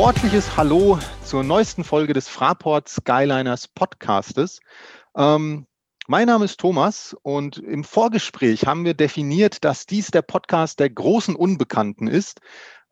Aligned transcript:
sportliches 0.00 0.56
Hallo 0.56 0.98
zur 1.26 1.44
neuesten 1.44 1.84
Folge 1.84 2.14
des 2.14 2.26
Fraport 2.26 2.88
Skyliners 2.88 3.68
Podcastes. 3.68 4.60
Ähm, 5.14 5.66
mein 6.08 6.26
Name 6.26 6.46
ist 6.46 6.58
Thomas 6.58 7.14
und 7.20 7.58
im 7.58 7.84
Vorgespräch 7.84 8.64
haben 8.64 8.86
wir 8.86 8.94
definiert, 8.94 9.62
dass 9.62 9.84
dies 9.84 10.10
der 10.10 10.22
Podcast 10.22 10.80
der 10.80 10.88
großen 10.88 11.36
Unbekannten 11.36 12.06
ist. 12.06 12.40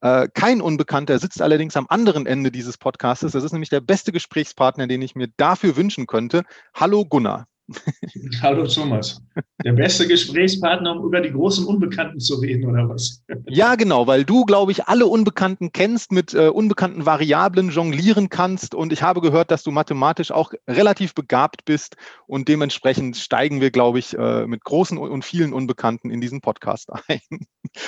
Äh, 0.03 0.29
kein 0.35 0.61
Unbekannter 0.61 1.19
sitzt 1.19 1.41
allerdings 1.41 1.79
am 1.79 1.87
anderen 1.89 2.27
Ende 2.27 2.51
dieses 2.51 2.77
Podcastes. 2.77 3.33
Das 3.33 3.43
ist 3.43 3.53
nämlich 3.53 3.71
der 3.71 3.81
beste 3.81 4.13
Gesprächspartner, 4.13 4.87
den 4.87 5.01
ich 5.01 5.15
mir 5.15 5.29
dafür 5.39 5.77
wünschen 5.77 6.07
könnte. 6.07 6.43
Hallo 6.75 7.07
Gunnar. 7.07 7.47
Hallo 8.43 8.67
Thomas. 8.67 9.21
Der 9.63 9.73
beste 9.73 10.09
Gesprächspartner, 10.09 10.97
um 10.97 11.05
über 11.05 11.21
die 11.21 11.31
großen 11.31 11.67
Unbekannten 11.67 12.19
zu 12.19 12.37
reden, 12.37 12.65
oder 12.65 12.89
was? 12.89 13.23
Ja, 13.51 13.75
genau, 13.77 14.07
weil 14.07 14.25
du, 14.25 14.45
glaube 14.45 14.73
ich, 14.73 14.87
alle 14.87 15.07
Unbekannten 15.07 15.73
kennst, 15.73 16.13
mit 16.13 16.35
äh, 16.35 16.49
unbekannten 16.49 17.07
Variablen 17.07 17.71
jonglieren 17.71 18.29
kannst. 18.29 18.75
Und 18.75 18.93
ich 18.93 19.03
habe 19.03 19.21
gehört, 19.21 19.51
dass 19.51 19.63
du 19.63 19.71
mathematisch 19.71 20.31
auch 20.31 20.53
relativ 20.67 21.15
begabt 21.15 21.65
bist. 21.65 21.97
Und 22.27 22.49
dementsprechend 22.49 23.17
steigen 23.17 23.61
wir, 23.61 23.71
glaube 23.71 23.99
ich, 23.99 24.17
äh, 24.17 24.47
mit 24.47 24.65
großen 24.65 24.99
und 24.99 25.25
vielen 25.25 25.53
Unbekannten 25.53 26.11
in 26.11 26.21
diesen 26.21 26.41
Podcast 26.41 26.91
ein. 27.09 27.21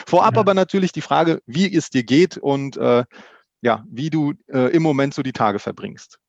Vorab 0.06 0.34
ja. 0.34 0.40
aber 0.40 0.54
natürlich 0.54 0.92
die 0.92 1.02
Frage, 1.02 1.42
wie 1.46 1.74
es 1.74 1.90
dir 1.90 2.04
geht 2.04 2.36
und 2.36 2.76
äh, 2.76 3.04
ja, 3.62 3.84
wie 3.90 4.10
du 4.10 4.34
äh, 4.48 4.74
im 4.74 4.82
Moment 4.82 5.14
so 5.14 5.22
die 5.22 5.32
Tage 5.32 5.58
verbringst. 5.58 6.19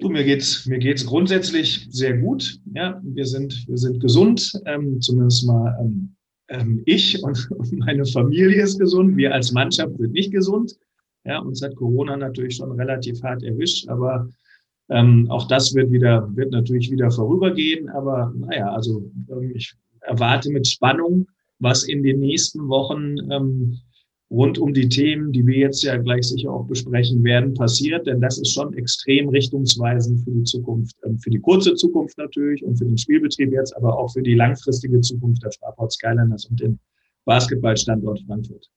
Du, 0.00 0.08
mir 0.08 0.24
geht's, 0.24 0.64
mir 0.64 0.78
geht's 0.78 1.04
grundsätzlich 1.04 1.86
sehr 1.90 2.16
gut. 2.16 2.58
Ja, 2.74 2.98
wir 3.04 3.26
sind, 3.26 3.68
wir 3.68 3.76
sind 3.76 4.00
gesund, 4.00 4.50
ähm, 4.64 4.98
zumindest 5.02 5.46
mal 5.46 5.76
ähm, 5.78 6.16
ähm 6.48 6.82
ich 6.86 7.22
und, 7.22 7.48
meine 7.72 8.06
Familie 8.06 8.62
ist 8.62 8.78
gesund. 8.78 9.18
Wir 9.18 9.34
als 9.34 9.52
Mannschaft 9.52 9.94
sind 9.98 10.12
nicht 10.12 10.32
gesund. 10.32 10.74
Ja, 11.24 11.40
uns 11.40 11.60
hat 11.60 11.76
Corona 11.76 12.16
natürlich 12.16 12.56
schon 12.56 12.72
relativ 12.72 13.22
hart 13.22 13.42
erwischt, 13.42 13.88
aber 13.88 14.26
ähm, 14.88 15.30
auch 15.30 15.46
das 15.48 15.74
wird 15.74 15.90
wieder, 15.92 16.34
wird 16.34 16.50
natürlich 16.50 16.90
wieder 16.90 17.10
vorübergehen. 17.10 17.90
Aber 17.90 18.32
naja, 18.34 18.72
also 18.72 19.10
ähm, 19.30 19.52
ich 19.54 19.74
erwarte 20.00 20.50
mit 20.50 20.66
Spannung, 20.66 21.26
was 21.58 21.84
in 21.84 22.02
den 22.02 22.20
nächsten 22.20 22.68
Wochen 22.68 23.16
ähm, 23.30 23.78
rund 24.30 24.58
um 24.58 24.72
die 24.72 24.88
Themen, 24.88 25.32
die 25.32 25.44
wir 25.44 25.56
jetzt 25.56 25.82
ja 25.82 25.96
gleich 25.96 26.28
sicher 26.28 26.52
auch 26.52 26.64
besprechen 26.66 27.22
werden, 27.24 27.54
passiert. 27.54 28.06
Denn 28.06 28.20
das 28.20 28.38
ist 28.38 28.52
schon 28.52 28.72
extrem 28.74 29.28
richtungsweisend 29.28 30.20
für 30.20 30.30
die 30.30 30.44
Zukunft, 30.44 30.96
ähm, 31.04 31.18
für 31.18 31.30
die 31.30 31.40
kurze 31.40 31.74
Zukunft 31.74 32.16
natürlich 32.18 32.64
und 32.64 32.76
für 32.76 32.84
den 32.84 32.98
Spielbetrieb 32.98 33.52
jetzt, 33.52 33.76
aber 33.76 33.98
auch 33.98 34.12
für 34.12 34.22
die 34.22 34.34
langfristige 34.34 35.00
Zukunft 35.00 35.42
der 35.42 35.50
Fraport 35.52 35.92
Skyliners 35.92 36.46
und 36.46 36.60
den 36.60 36.78
Basketballstandort 37.24 38.22
Frankfurt. 38.26 38.70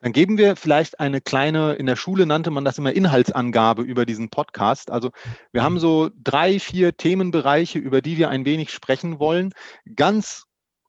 Dann 0.00 0.12
geben 0.12 0.36
wir 0.36 0.54
vielleicht 0.54 1.00
eine 1.00 1.22
kleine, 1.22 1.74
in 1.74 1.86
der 1.86 1.96
Schule 1.96 2.26
nannte 2.26 2.50
man 2.50 2.64
das 2.64 2.76
immer 2.76 2.92
Inhaltsangabe 2.92 3.82
über 3.82 4.04
diesen 4.04 4.28
Podcast. 4.28 4.90
Also 4.90 5.10
wir 5.50 5.62
haben 5.62 5.78
so 5.78 6.10
drei, 6.22 6.60
vier 6.60 6.94
Themenbereiche, 6.94 7.78
über 7.78 8.02
die 8.02 8.18
wir 8.18 8.28
ein 8.28 8.44
wenig 8.44 8.70
sprechen 8.70 9.18
wollen. 9.18 9.54
Ganz 9.96 10.44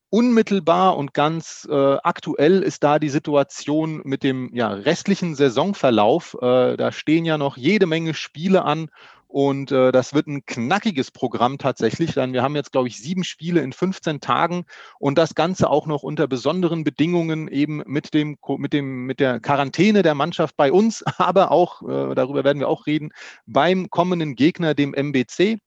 Unmittelbar 0.09 0.98
und 0.98 1.14
ganz 1.14 1.67
äh, 1.70 1.98
aktuell 2.03 2.61
ist 2.61 2.84
da 2.84 3.00
die 3.00 3.09
Situation 3.09 4.02
mit 4.06 4.23
dem 4.23 4.50
ja, 4.53 4.70
restlichen 4.70 5.36
Saisonverlauf. 5.36 6.38
Äh, 6.42 6.78
da 6.78 6.92
stehen 6.92 7.25
ja 7.25 7.38
noch 7.38 7.58
jede 7.58 7.86
Menge 7.86 8.14
Spiele 8.14 8.64
an 8.64 8.89
und 9.36 9.73
äh, 9.73 9.92
das 9.92 10.14
wird 10.14 10.28
ein 10.28 10.45
knackiges 10.45 11.12
Programm 11.12 11.58
tatsächlich. 11.58 12.14
Denn 12.14 12.31
wir 12.31 12.42
haben 12.42 12.56
jetzt, 12.56 12.72
glaube 12.72 12.88
ich, 12.88 13.02
sieben 13.02 13.25
Spiele 13.25 13.59
in 13.59 13.73
15 13.73 14.22
Tagen 14.22 14.64
und 14.97 15.17
das 15.17 15.36
Ganze 15.36 15.70
auch 15.70 15.88
noch 15.88 16.03
unter 16.03 16.25
besonderen 16.28 16.85
Bedingungen 16.85 17.50
eben 17.50 17.84
mit 17.85 18.13
dem, 18.13 18.38
mit 18.57 18.72
dem, 18.72 19.06
mit 19.06 19.19
der 19.19 19.41
Quarantäne 19.41 20.03
der 20.03 20.16
Mannschaft 20.16 20.56
bei 20.56 20.72
uns, 20.72 21.03
aber 21.18 21.51
auch, 21.51 21.81
äh, 21.81 22.16
darüber 22.16 22.46
werden 22.46 22.59
wir 22.59 22.69
auch 22.69 22.85
reden, 22.85 23.09
beim 23.46 23.90
kommenden 23.90 24.35
Gegner, 24.35 24.74
dem 24.74 24.94
MBC. 24.94 25.57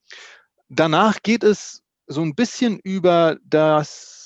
Danach 0.70 1.22
geht 1.22 1.44
es 1.44 1.82
so 2.06 2.22
ein 2.22 2.34
bisschen 2.34 2.78
über 2.78 3.36
das 3.44 4.17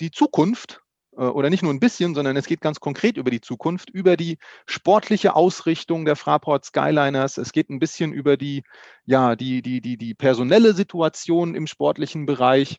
die 0.00 0.10
Zukunft 0.10 0.80
äh, 1.16 1.22
oder 1.22 1.50
nicht 1.50 1.62
nur 1.62 1.72
ein 1.72 1.80
bisschen, 1.80 2.14
sondern 2.14 2.36
es 2.36 2.46
geht 2.46 2.60
ganz 2.60 2.80
konkret 2.80 3.16
über 3.16 3.30
die 3.30 3.40
Zukunft, 3.40 3.90
über 3.90 4.16
die 4.16 4.38
sportliche 4.66 5.34
Ausrichtung 5.34 6.04
der 6.04 6.16
Fraport 6.16 6.64
Skyliners. 6.64 7.38
Es 7.38 7.52
geht 7.52 7.68
ein 7.70 7.78
bisschen 7.78 8.12
über 8.12 8.36
die, 8.36 8.62
ja, 9.04 9.36
die, 9.36 9.62
die, 9.62 9.80
die, 9.80 9.96
die 9.96 10.14
personelle 10.14 10.74
Situation 10.74 11.54
im 11.54 11.66
sportlichen 11.66 12.26
Bereich. 12.26 12.78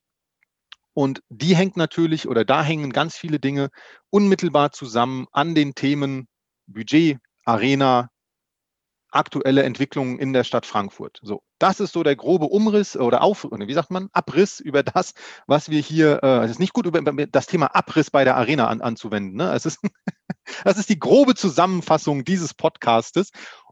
Und 0.94 1.22
die 1.30 1.56
hängt 1.56 1.78
natürlich 1.78 2.28
oder 2.28 2.44
da 2.44 2.64
hängen 2.64 2.92
ganz 2.92 3.16
viele 3.16 3.40
Dinge 3.40 3.70
unmittelbar 4.10 4.72
zusammen 4.72 5.28
an 5.32 5.56
den 5.56 5.76
Themen 5.76 6.28
Budget, 6.68 7.20
Arena, 7.46 8.10
aktuelle 9.12 9.64
Entwicklungen 9.64 10.20
in 10.20 10.34
der 10.34 10.44
Stadt 10.44 10.66
Frankfurt. 10.66 11.20
So, 11.24 11.42
das 11.58 11.80
ist 11.80 11.94
so 11.94 12.04
der 12.04 12.16
grobe 12.16 12.46
Umriss 12.46 12.96
oder 12.96 13.22
Auf, 13.22 13.48
wie 13.52 13.74
sagt 13.74 13.92
man, 13.92 14.10
Abriss 14.14 14.60
über 14.60 14.84
das, 14.84 15.14
was 15.48 15.70
wir 15.70 15.82
hier, 15.82 16.20
äh, 16.24 16.46
es 16.46 16.52
ist 16.52 16.60
nicht 16.60 16.74
gut, 16.74 16.86
über 16.86 17.02
das 17.02 17.48
Thema 17.48 17.68
Abriss 17.76 18.12
bei 18.12 18.24
der 18.24 18.38
Arena 18.38 18.68
an, 18.68 18.82
anzuwenden. 18.82 19.36
Ne? 19.36 19.52
Es 19.54 19.66
ist, 19.66 19.80
das 20.64 20.78
ist 20.78 20.90
die 20.90 21.00
grobe 21.00 21.36
Zusammenfassung 21.36 22.24
dieses 22.24 22.54
Podcastes. 22.54 23.32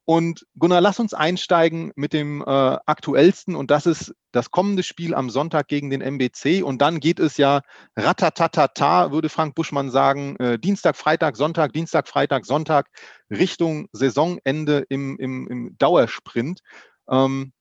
Und 0.09 0.47
Gunnar, 0.57 0.79
lass 0.79 1.01
uns 1.01 1.13
einsteigen 1.13 1.91
mit 1.97 2.13
dem 2.13 2.41
äh, 2.41 2.45
aktuellsten 2.45 3.57
und 3.57 3.72
das 3.72 3.85
ist 3.85 4.16
das 4.31 4.51
kommende 4.51 4.84
Spiel 4.84 5.13
am 5.13 5.29
Sonntag 5.29 5.68
gegen 5.68 5.90
den 5.90 6.00
MBC. 6.00 6.63
Und 6.63 6.81
dann 6.81 7.01
geht 7.01 7.19
es 7.19 7.35
ja 7.35 7.59
ratatatata, 7.97 9.12
würde 9.12 9.28
Frank 9.28 9.53
Buschmann 9.53 9.91
sagen, 9.91 10.38
äh, 10.38 10.57
Dienstag, 10.57 10.95
Freitag, 10.95 11.35
Sonntag, 11.35 11.73
Dienstag, 11.73 12.07
Freitag, 12.07 12.45
Sonntag 12.45 12.88
Richtung 13.29 13.90
Saisonende 13.91 14.85
im, 14.88 15.18
im, 15.19 15.45
im 15.50 15.78
Dauersprint. 15.78 16.62
Ähm, 17.09 17.51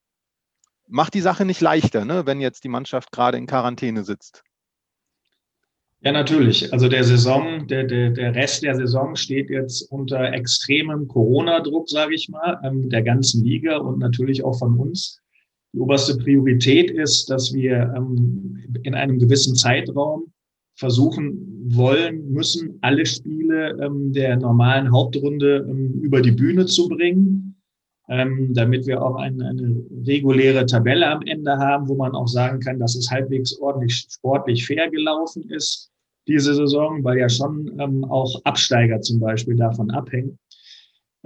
macht 0.86 1.14
die 1.14 1.22
Sache 1.22 1.46
nicht 1.46 1.60
leichter, 1.60 2.04
ne, 2.04 2.26
wenn 2.26 2.40
jetzt 2.40 2.62
die 2.62 2.68
Mannschaft 2.68 3.10
gerade 3.10 3.38
in 3.38 3.48
Quarantäne 3.48 4.04
sitzt. 4.04 4.44
Ja, 6.06 6.12
natürlich. 6.12 6.72
Also 6.72 6.88
der 6.88 7.02
Saison, 7.02 7.66
der, 7.66 7.82
der, 7.82 8.10
der 8.10 8.32
Rest 8.32 8.62
der 8.62 8.76
Saison 8.76 9.16
steht 9.16 9.50
jetzt 9.50 9.90
unter 9.90 10.32
extremem 10.32 11.08
Corona-Druck, 11.08 11.88
sage 11.88 12.14
ich 12.14 12.28
mal, 12.28 12.60
ähm, 12.62 12.88
der 12.90 13.02
ganzen 13.02 13.44
Liga 13.44 13.78
und 13.78 13.98
natürlich 13.98 14.44
auch 14.44 14.56
von 14.56 14.78
uns. 14.78 15.20
Die 15.72 15.80
oberste 15.80 16.16
Priorität 16.16 16.92
ist, 16.92 17.28
dass 17.28 17.52
wir 17.52 17.92
ähm, 17.96 18.56
in 18.84 18.94
einem 18.94 19.18
gewissen 19.18 19.56
Zeitraum 19.56 20.32
versuchen 20.76 21.74
wollen, 21.74 22.30
müssen, 22.30 22.78
alle 22.82 23.04
Spiele 23.04 23.76
ähm, 23.82 24.12
der 24.12 24.36
normalen 24.36 24.92
Hauptrunde 24.92 25.66
über 26.02 26.22
die 26.22 26.30
Bühne 26.30 26.66
zu 26.66 26.88
bringen, 26.88 27.60
damit 28.06 28.86
wir 28.86 29.02
auch 29.02 29.16
eine, 29.16 29.48
eine 29.48 29.84
reguläre 30.06 30.64
Tabelle 30.66 31.08
am 31.08 31.22
Ende 31.22 31.58
haben, 31.58 31.88
wo 31.88 31.96
man 31.96 32.12
auch 32.12 32.28
sagen 32.28 32.60
kann, 32.60 32.78
dass 32.78 32.94
es 32.94 33.10
halbwegs 33.10 33.58
ordentlich 33.58 34.06
sportlich 34.08 34.64
fair 34.64 34.88
gelaufen 34.88 35.50
ist 35.50 35.90
diese 36.26 36.54
Saison, 36.54 37.04
weil 37.04 37.18
ja 37.18 37.28
schon 37.28 37.78
ähm, 37.78 38.04
auch 38.04 38.40
Absteiger 38.44 39.00
zum 39.00 39.20
Beispiel 39.20 39.56
davon 39.56 39.90
abhängen. 39.90 40.38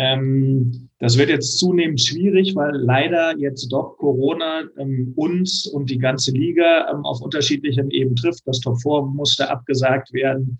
Ähm, 0.00 0.88
das 0.98 1.18
wird 1.18 1.28
jetzt 1.28 1.58
zunehmend 1.58 2.00
schwierig, 2.00 2.54
weil 2.56 2.74
leider 2.74 3.36
jetzt 3.38 3.68
doch 3.68 3.96
Corona 3.98 4.62
ähm, 4.78 5.12
uns 5.16 5.66
und 5.66 5.90
die 5.90 5.98
ganze 5.98 6.32
Liga 6.32 6.90
ähm, 6.90 7.04
auf 7.04 7.20
unterschiedlichem 7.20 7.90
Ebenen 7.90 8.16
trifft. 8.16 8.46
Das 8.46 8.60
Top 8.60 8.80
4 8.80 9.02
musste 9.02 9.50
abgesagt 9.50 10.12
werden. 10.12 10.58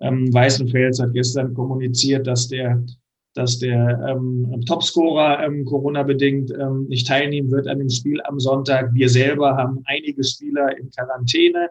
Ähm, 0.00 0.32
Weißenfels 0.32 1.00
hat 1.00 1.14
gestern 1.14 1.54
kommuniziert, 1.54 2.26
dass 2.26 2.48
der 2.48 2.84
dass 3.36 3.58
der 3.58 3.98
ähm, 4.08 4.62
Topscorer 4.64 5.50
Corona-bedingt 5.64 6.52
nicht 6.86 7.08
teilnehmen 7.08 7.50
wird 7.50 7.66
an 7.66 7.80
dem 7.80 7.90
Spiel 7.90 8.20
am 8.22 8.38
Sonntag. 8.38 8.94
Wir 8.94 9.08
selber 9.08 9.56
haben 9.56 9.82
einige 9.86 10.22
Spieler 10.22 10.78
in 10.78 10.88
Quarantäne 10.90 11.68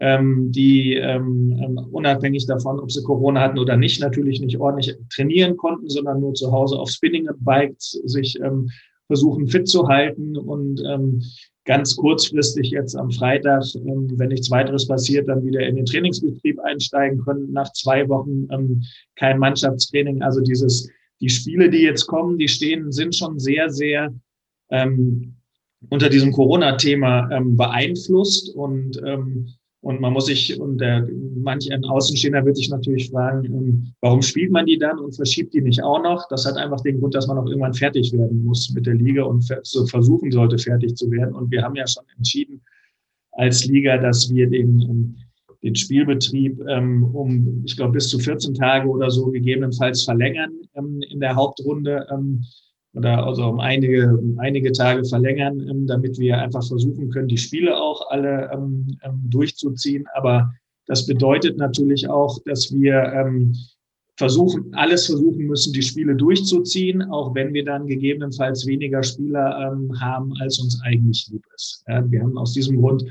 ähm, 0.00 0.52
die 0.52 0.94
ähm, 0.94 1.58
ähm, 1.60 1.78
unabhängig 1.90 2.46
davon, 2.46 2.78
ob 2.78 2.90
sie 2.90 3.02
Corona 3.02 3.40
hatten 3.40 3.58
oder 3.58 3.76
nicht, 3.76 4.00
natürlich 4.00 4.40
nicht 4.40 4.58
ordentlich 4.58 4.96
trainieren 5.12 5.56
konnten, 5.56 5.88
sondern 5.88 6.20
nur 6.20 6.34
zu 6.34 6.52
Hause 6.52 6.78
auf 6.78 6.90
Spinning-Bikes 6.90 8.00
sich 8.04 8.38
ähm, 8.40 8.70
versuchen 9.08 9.48
fit 9.48 9.66
zu 9.66 9.88
halten 9.88 10.36
und 10.36 10.82
ähm, 10.86 11.22
ganz 11.64 11.96
kurzfristig 11.96 12.70
jetzt 12.70 12.94
am 12.94 13.10
Freitag, 13.10 13.62
ähm, 13.74 14.08
wenn 14.16 14.28
nichts 14.28 14.50
weiteres 14.50 14.86
passiert, 14.86 15.28
dann 15.28 15.44
wieder 15.44 15.60
in 15.60 15.76
den 15.76 15.84
Trainingsbetrieb 15.86 16.58
einsteigen 16.60 17.20
können. 17.20 17.52
Nach 17.52 17.72
zwei 17.72 18.08
Wochen 18.08 18.46
ähm, 18.50 18.82
kein 19.16 19.38
Mannschaftstraining. 19.38 20.22
Also 20.22 20.40
dieses, 20.40 20.88
die 21.20 21.28
Spiele, 21.28 21.68
die 21.68 21.82
jetzt 21.82 22.06
kommen, 22.06 22.38
die 22.38 22.48
stehen, 22.48 22.92
sind 22.92 23.14
schon 23.14 23.38
sehr, 23.38 23.68
sehr 23.70 24.14
ähm, 24.70 25.36
unter 25.90 26.08
diesem 26.08 26.32
Corona-Thema 26.32 27.30
ähm, 27.30 27.56
beeinflusst 27.56 28.54
und 28.54 29.00
ähm, 29.04 29.48
und 29.80 30.00
man 30.00 30.12
muss 30.12 30.26
sich, 30.26 30.58
und 30.58 30.78
der, 30.78 31.06
manch 31.36 31.70
ein 31.72 31.84
Außenstehender 31.84 32.44
wird 32.44 32.56
sich 32.56 32.68
natürlich 32.68 33.10
fragen, 33.10 33.44
ähm, 33.44 33.92
warum 34.00 34.22
spielt 34.22 34.50
man 34.50 34.66
die 34.66 34.76
dann 34.76 34.98
und 34.98 35.14
verschiebt 35.14 35.54
die 35.54 35.60
nicht 35.60 35.82
auch 35.82 36.02
noch? 36.02 36.26
Das 36.30 36.46
hat 36.46 36.56
einfach 36.56 36.80
den 36.80 36.98
Grund, 36.98 37.14
dass 37.14 37.28
man 37.28 37.38
auch 37.38 37.46
irgendwann 37.46 37.74
fertig 37.74 38.12
werden 38.12 38.44
muss 38.44 38.70
mit 38.74 38.86
der 38.86 38.94
Liga 38.94 39.22
und 39.22 39.42
versuchen 39.42 40.32
sollte, 40.32 40.58
fertig 40.58 40.96
zu 40.96 41.10
werden. 41.10 41.34
Und 41.34 41.50
wir 41.52 41.62
haben 41.62 41.76
ja 41.76 41.86
schon 41.86 42.04
entschieden 42.16 42.60
als 43.32 43.66
Liga, 43.66 43.98
dass 43.98 44.32
wir 44.34 44.50
den, 44.50 44.80
ähm, 44.80 45.16
den 45.62 45.76
Spielbetrieb 45.76 46.60
ähm, 46.68 47.04
um, 47.14 47.62
ich 47.64 47.76
glaube, 47.76 47.92
bis 47.92 48.08
zu 48.08 48.18
14 48.18 48.54
Tage 48.54 48.88
oder 48.88 49.10
so 49.10 49.30
gegebenenfalls 49.30 50.02
verlängern 50.02 50.52
in 51.08 51.20
der 51.20 51.36
Hauptrunde 51.36 52.06
oder 52.94 53.24
also 53.24 53.44
um 53.44 53.60
einige, 53.60 54.16
um 54.16 54.38
einige 54.38 54.72
Tage 54.72 55.04
verlängern, 55.04 55.60
ähm, 55.68 55.86
damit 55.86 56.18
wir 56.18 56.38
einfach 56.38 56.66
versuchen 56.66 57.10
können, 57.10 57.28
die 57.28 57.38
Spiele 57.38 57.76
auch 57.76 58.10
alle 58.10 58.50
ähm, 58.52 58.98
ähm, 59.02 59.20
durchzuziehen. 59.24 60.06
Aber 60.14 60.52
das 60.86 61.06
bedeutet 61.06 61.58
natürlich 61.58 62.08
auch, 62.08 62.38
dass 62.44 62.72
wir 62.72 62.94
ähm, 63.12 63.54
versuchen, 64.16 64.74
alles 64.74 65.06
versuchen 65.06 65.46
müssen, 65.46 65.72
die 65.72 65.82
Spiele 65.82 66.16
durchzuziehen, 66.16 67.02
auch 67.02 67.34
wenn 67.34 67.54
wir 67.54 67.64
dann 67.64 67.86
gegebenenfalls 67.86 68.66
weniger 68.66 69.02
Spieler 69.02 69.72
ähm, 69.72 70.00
haben, 70.00 70.32
als 70.40 70.58
uns 70.58 70.80
eigentlich 70.82 71.28
lieb 71.30 71.44
ist. 71.54 71.84
Ja, 71.86 72.10
wir 72.10 72.22
haben 72.22 72.36
aus 72.36 72.52
diesem 72.52 72.80
Grund 72.80 73.04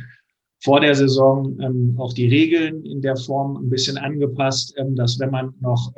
vor 0.60 0.82
der 0.82 0.96
Saison 0.96 1.58
ähm, 1.62 1.96
auch 1.98 2.14
die 2.14 2.28
Regeln 2.28 2.84
in 2.84 3.02
der 3.02 3.16
Form 3.16 3.58
ein 3.58 3.70
bisschen 3.70 3.98
angepasst, 3.98 4.76
dass 4.96 5.20
wenn 5.20 5.30
man 5.30 5.54
noch 5.62 5.94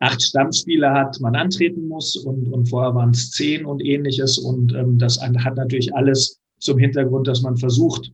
acht 0.00 0.22
Stammspieler 0.22 0.92
hat, 0.92 1.20
man 1.20 1.36
antreten 1.36 1.86
muss 1.86 2.16
und, 2.16 2.48
und 2.52 2.68
vorher 2.68 2.94
waren 2.94 3.10
es 3.10 3.30
zehn 3.30 3.64
und 3.64 3.84
ähnliches 3.84 4.38
und 4.38 4.74
ähm, 4.74 4.98
das 4.98 5.20
hat 5.20 5.56
natürlich 5.56 5.94
alles 5.94 6.40
zum 6.58 6.78
Hintergrund, 6.78 7.28
dass 7.28 7.42
man 7.42 7.56
versucht, 7.56 8.12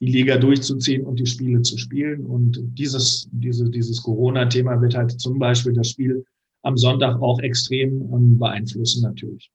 die 0.00 0.12
Liga 0.12 0.36
durchzuziehen 0.36 1.04
und 1.04 1.18
die 1.18 1.26
Spiele 1.26 1.62
zu 1.62 1.76
spielen. 1.76 2.24
Und 2.24 2.58
dieses, 2.78 3.28
diese, 3.32 3.68
dieses 3.70 4.02
Corona-Thema 4.02 4.80
wird 4.80 4.94
halt 4.94 5.20
zum 5.20 5.38
Beispiel 5.38 5.72
das 5.72 5.90
Spiel 5.90 6.24
am 6.62 6.76
Sonntag 6.76 7.20
auch 7.20 7.40
extrem 7.40 8.02
ähm, 8.12 8.38
beeinflussen 8.38 9.02
natürlich. 9.02 9.50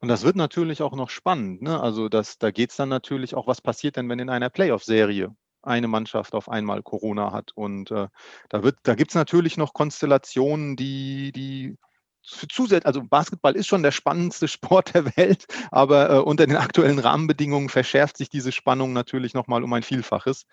Und 0.00 0.08
das 0.08 0.24
wird 0.24 0.36
natürlich 0.36 0.82
auch 0.82 0.96
noch 0.96 1.10
spannend. 1.10 1.62
Ne? 1.62 1.78
Also 1.78 2.08
das, 2.08 2.38
da 2.38 2.50
geht 2.50 2.70
es 2.70 2.76
dann 2.76 2.88
natürlich 2.88 3.34
auch, 3.34 3.46
was 3.46 3.60
passiert 3.60 3.96
denn, 3.96 4.08
wenn 4.08 4.18
in 4.18 4.30
einer 4.30 4.48
Playoff-Serie 4.48 5.34
eine 5.66 5.88
Mannschaft 5.88 6.34
auf 6.34 6.48
einmal 6.48 6.82
Corona 6.82 7.32
hat. 7.32 7.52
Und 7.54 7.90
äh, 7.90 8.08
da, 8.48 8.62
da 8.82 8.94
gibt 8.94 9.10
es 9.10 9.14
natürlich 9.14 9.56
noch 9.56 9.72
Konstellationen, 9.72 10.76
die, 10.76 11.32
die 11.32 11.76
zusätzlich, 12.22 12.86
also 12.86 13.02
Basketball 13.02 13.54
ist 13.56 13.66
schon 13.66 13.82
der 13.82 13.92
spannendste 13.92 14.48
Sport 14.48 14.94
der 14.94 15.16
Welt, 15.16 15.46
aber 15.70 16.10
äh, 16.10 16.18
unter 16.18 16.46
den 16.46 16.56
aktuellen 16.56 16.98
Rahmenbedingungen 16.98 17.68
verschärft 17.68 18.16
sich 18.16 18.28
diese 18.28 18.52
Spannung 18.52 18.92
natürlich 18.92 19.34
nochmal 19.34 19.62
um 19.62 19.72
ein 19.72 19.82
Vielfaches. 19.82 20.46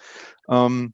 Ähm, 0.49 0.93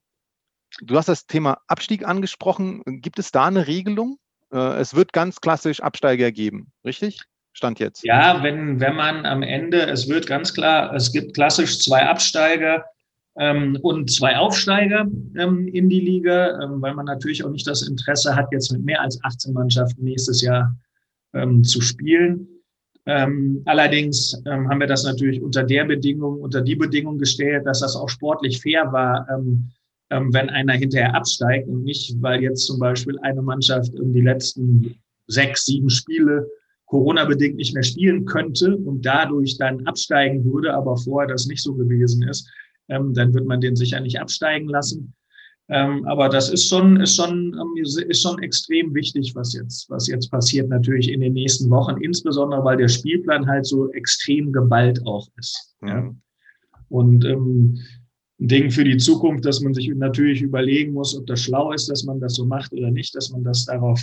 du 0.81 0.97
hast 0.97 1.09
das 1.09 1.25
Thema 1.27 1.59
Abstieg 1.67 2.05
angesprochen. 2.05 2.83
Gibt 2.85 3.19
es 3.19 3.31
da 3.31 3.45
eine 3.45 3.67
Regelung? 3.67 4.17
Äh, 4.51 4.79
es 4.79 4.95
wird 4.95 5.13
ganz 5.13 5.41
klassisch 5.41 5.81
Absteiger 5.81 6.31
geben, 6.31 6.71
richtig? 6.85 7.21
Stand 7.53 7.79
jetzt. 7.79 8.03
Ja, 8.03 8.43
wenn, 8.43 8.79
wenn 8.79 8.95
man 8.95 9.25
am 9.25 9.41
Ende, 9.41 9.81
es 9.87 10.07
wird 10.07 10.27
ganz 10.27 10.53
klar, 10.53 10.93
es 10.93 11.11
gibt 11.11 11.33
klassisch 11.33 11.79
zwei 11.79 12.05
Absteiger 12.05 12.85
ähm, 13.39 13.77
und 13.81 14.11
zwei 14.11 14.35
Aufsteiger 14.37 15.05
ähm, 15.37 15.67
in 15.67 15.89
die 15.89 15.99
Liga, 15.99 16.59
ähm, 16.61 16.81
weil 16.81 16.95
man 16.95 17.05
natürlich 17.05 17.43
auch 17.43 17.51
nicht 17.51 17.67
das 17.67 17.87
Interesse 17.87 18.35
hat, 18.35 18.47
jetzt 18.51 18.71
mit 18.71 18.83
mehr 18.83 19.01
als 19.01 19.19
18 19.23 19.53
Mannschaften 19.53 20.03
nächstes 20.03 20.41
Jahr 20.41 20.75
ähm, 21.33 21.63
zu 21.63 21.81
spielen. 21.81 22.47
Ähm, 23.05 23.61
allerdings 23.65 24.41
ähm, 24.45 24.69
haben 24.69 24.79
wir 24.79 24.87
das 24.87 25.03
natürlich 25.03 25.41
unter 25.41 25.63
der 25.63 25.85
Bedingung, 25.85 26.41
unter 26.41 26.61
die 26.61 26.75
Bedingung 26.75 27.17
gestellt, 27.19 27.65
dass 27.65 27.81
das 27.81 27.95
auch 27.95 28.09
sportlich 28.09 28.59
fair 28.59 28.91
war, 28.91 29.25
wenn 30.09 30.49
einer 30.49 30.73
hinterher 30.73 31.13
absteigt 31.13 31.67
und 31.67 31.83
nicht, 31.83 32.15
weil 32.21 32.41
jetzt 32.41 32.65
zum 32.65 32.79
Beispiel 32.79 33.19
eine 33.23 33.41
Mannschaft 33.41 33.91
die 33.93 34.21
letzten 34.21 34.95
sechs, 35.27 35.65
sieben 35.65 35.89
Spiele 35.89 36.47
Corona-bedingt 36.85 37.57
nicht 37.57 37.73
mehr 37.73 37.83
spielen 37.83 38.25
könnte 38.25 38.75
und 38.77 39.05
dadurch 39.05 39.57
dann 39.57 39.85
absteigen 39.85 40.45
würde, 40.45 40.73
aber 40.73 40.95
vorher 40.95 41.27
das 41.27 41.45
nicht 41.45 41.61
so 41.61 41.73
gewesen 41.75 42.25
ist, 42.27 42.49
ähm, 42.89 43.13
dann 43.13 43.33
wird 43.33 43.45
man 43.45 43.61
den 43.61 43.75
sicher 43.75 43.99
nicht 43.99 44.19
absteigen 44.19 44.67
lassen. 44.69 45.13
Ähm, 45.69 46.05
aber 46.07 46.29
das 46.29 46.49
ist 46.49 46.69
schon, 46.69 46.99
ist 47.01 47.15
schon, 47.15 47.53
ähm, 47.53 47.83
ist 47.83 48.21
schon 48.21 48.41
extrem 48.41 48.93
wichtig, 48.93 49.35
was 49.35 49.53
jetzt, 49.53 49.89
was 49.89 50.07
jetzt 50.07 50.31
passiert, 50.31 50.69
natürlich 50.69 51.11
in 51.11 51.19
den 51.19 51.33
nächsten 51.33 51.69
Wochen, 51.69 52.01
insbesondere 52.01 52.63
weil 52.63 52.77
der 52.77 52.87
Spielplan 52.87 53.47
halt 53.47 53.65
so 53.65 53.91
extrem 53.91 54.53
geballt 54.53 55.05
auch 55.05 55.27
ist. 55.37 55.75
Mhm. 55.81 55.87
Ja. 55.87 56.15
Und 56.89 57.25
ähm, 57.25 57.77
ein 58.39 58.47
Ding 58.47 58.71
für 58.71 58.85
die 58.85 58.97
Zukunft, 58.97 59.43
dass 59.43 59.59
man 59.59 59.73
sich 59.73 59.89
natürlich 59.89 60.41
überlegen 60.41 60.93
muss, 60.93 61.17
ob 61.17 61.25
das 61.27 61.41
schlau 61.41 61.73
ist, 61.73 61.89
dass 61.89 62.03
man 62.03 62.19
das 62.21 62.35
so 62.35 62.45
macht 62.45 62.71
oder 62.71 62.91
nicht, 62.91 63.13
dass 63.15 63.29
man 63.31 63.43
das 63.43 63.65
darauf 63.65 64.01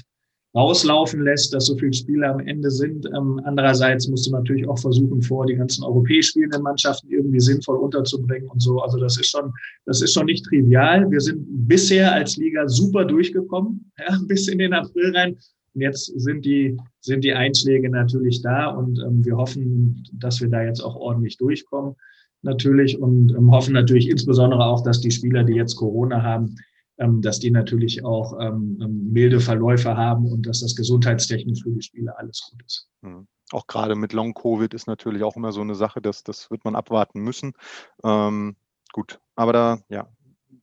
rauslaufen 0.54 1.22
lässt, 1.22 1.52
dass 1.52 1.66
so 1.66 1.76
viele 1.76 1.92
Spieler 1.92 2.32
am 2.32 2.40
Ende 2.40 2.70
sind. 2.70 3.06
Ähm, 3.06 3.40
andererseits 3.44 4.06
musst 4.08 4.26
du 4.26 4.30
natürlich 4.30 4.68
auch 4.68 4.78
versuchen, 4.78 5.20
vor 5.20 5.46
die 5.46 5.56
ganzen 5.56 5.82
europäisch 5.84 6.28
spielenden 6.28 6.62
Mannschaften 6.62 7.10
irgendwie 7.10 7.40
sinnvoll 7.40 7.76
unterzubringen 7.76 8.48
und 8.48 8.62
so. 8.62 8.80
Also 8.80 8.98
das 8.98 9.18
ist 9.18 9.30
schon, 9.30 9.52
das 9.84 10.00
ist 10.00 10.14
schon 10.14 10.26
nicht 10.26 10.44
trivial. 10.44 11.10
Wir 11.10 11.20
sind 11.20 11.44
bisher 11.66 12.12
als 12.12 12.36
Liga 12.36 12.68
super 12.68 13.04
durchgekommen, 13.04 13.90
ja, 13.98 14.16
bis 14.26 14.46
in 14.48 14.58
den 14.58 14.72
April 14.72 15.16
rein. 15.16 15.36
Und 15.74 15.80
jetzt 15.80 16.06
sind 16.20 16.44
die, 16.44 16.76
sind 17.00 17.24
die 17.24 17.32
Einschläge 17.32 17.90
natürlich 17.90 18.42
da 18.42 18.68
und 18.68 19.00
ähm, 19.00 19.24
wir 19.24 19.36
hoffen, 19.36 20.06
dass 20.12 20.40
wir 20.40 20.48
da 20.48 20.62
jetzt 20.62 20.80
auch 20.80 20.94
ordentlich 20.94 21.36
durchkommen 21.36 21.96
natürlich 22.42 23.00
und 23.00 23.32
ähm, 23.32 23.50
hoffen 23.50 23.72
natürlich 23.72 24.08
insbesondere 24.08 24.64
auch, 24.64 24.84
dass 24.84 25.00
die 25.00 25.10
Spieler, 25.10 25.42
die 25.42 25.54
jetzt 25.54 25.74
Corona 25.74 26.22
haben, 26.22 26.54
dass 26.96 27.40
die 27.40 27.50
natürlich 27.50 28.04
auch 28.04 28.38
ähm, 28.40 28.78
ähm, 28.80 29.12
milde 29.12 29.40
Verläufe 29.40 29.96
haben 29.96 30.30
und 30.30 30.46
dass 30.46 30.60
das 30.60 30.76
gesundheitstechnisch 30.76 31.62
für 31.62 31.70
die 31.70 31.82
Spieler 31.82 32.14
alles 32.18 32.48
gut 32.50 32.62
ist. 32.64 32.88
Mhm. 33.02 33.26
Auch 33.50 33.66
gerade 33.66 33.94
mit 33.94 34.12
Long-Covid 34.12 34.72
ist 34.74 34.86
natürlich 34.86 35.22
auch 35.22 35.36
immer 35.36 35.52
so 35.52 35.60
eine 35.60 35.74
Sache, 35.74 36.00
dass, 36.00 36.22
das 36.22 36.50
wird 36.50 36.64
man 36.64 36.76
abwarten 36.76 37.20
müssen. 37.20 37.52
Ähm, 38.02 38.56
gut, 38.92 39.20
aber 39.34 39.52
da 39.52 39.80
ja, 39.88 40.08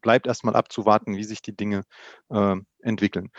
bleibt 0.02 0.26
erstmal 0.26 0.56
abzuwarten, 0.56 1.16
wie 1.16 1.24
sich 1.24 1.42
die 1.42 1.56
Dinge 1.56 1.84
äh, 2.30 2.56
entwickeln 2.80 3.30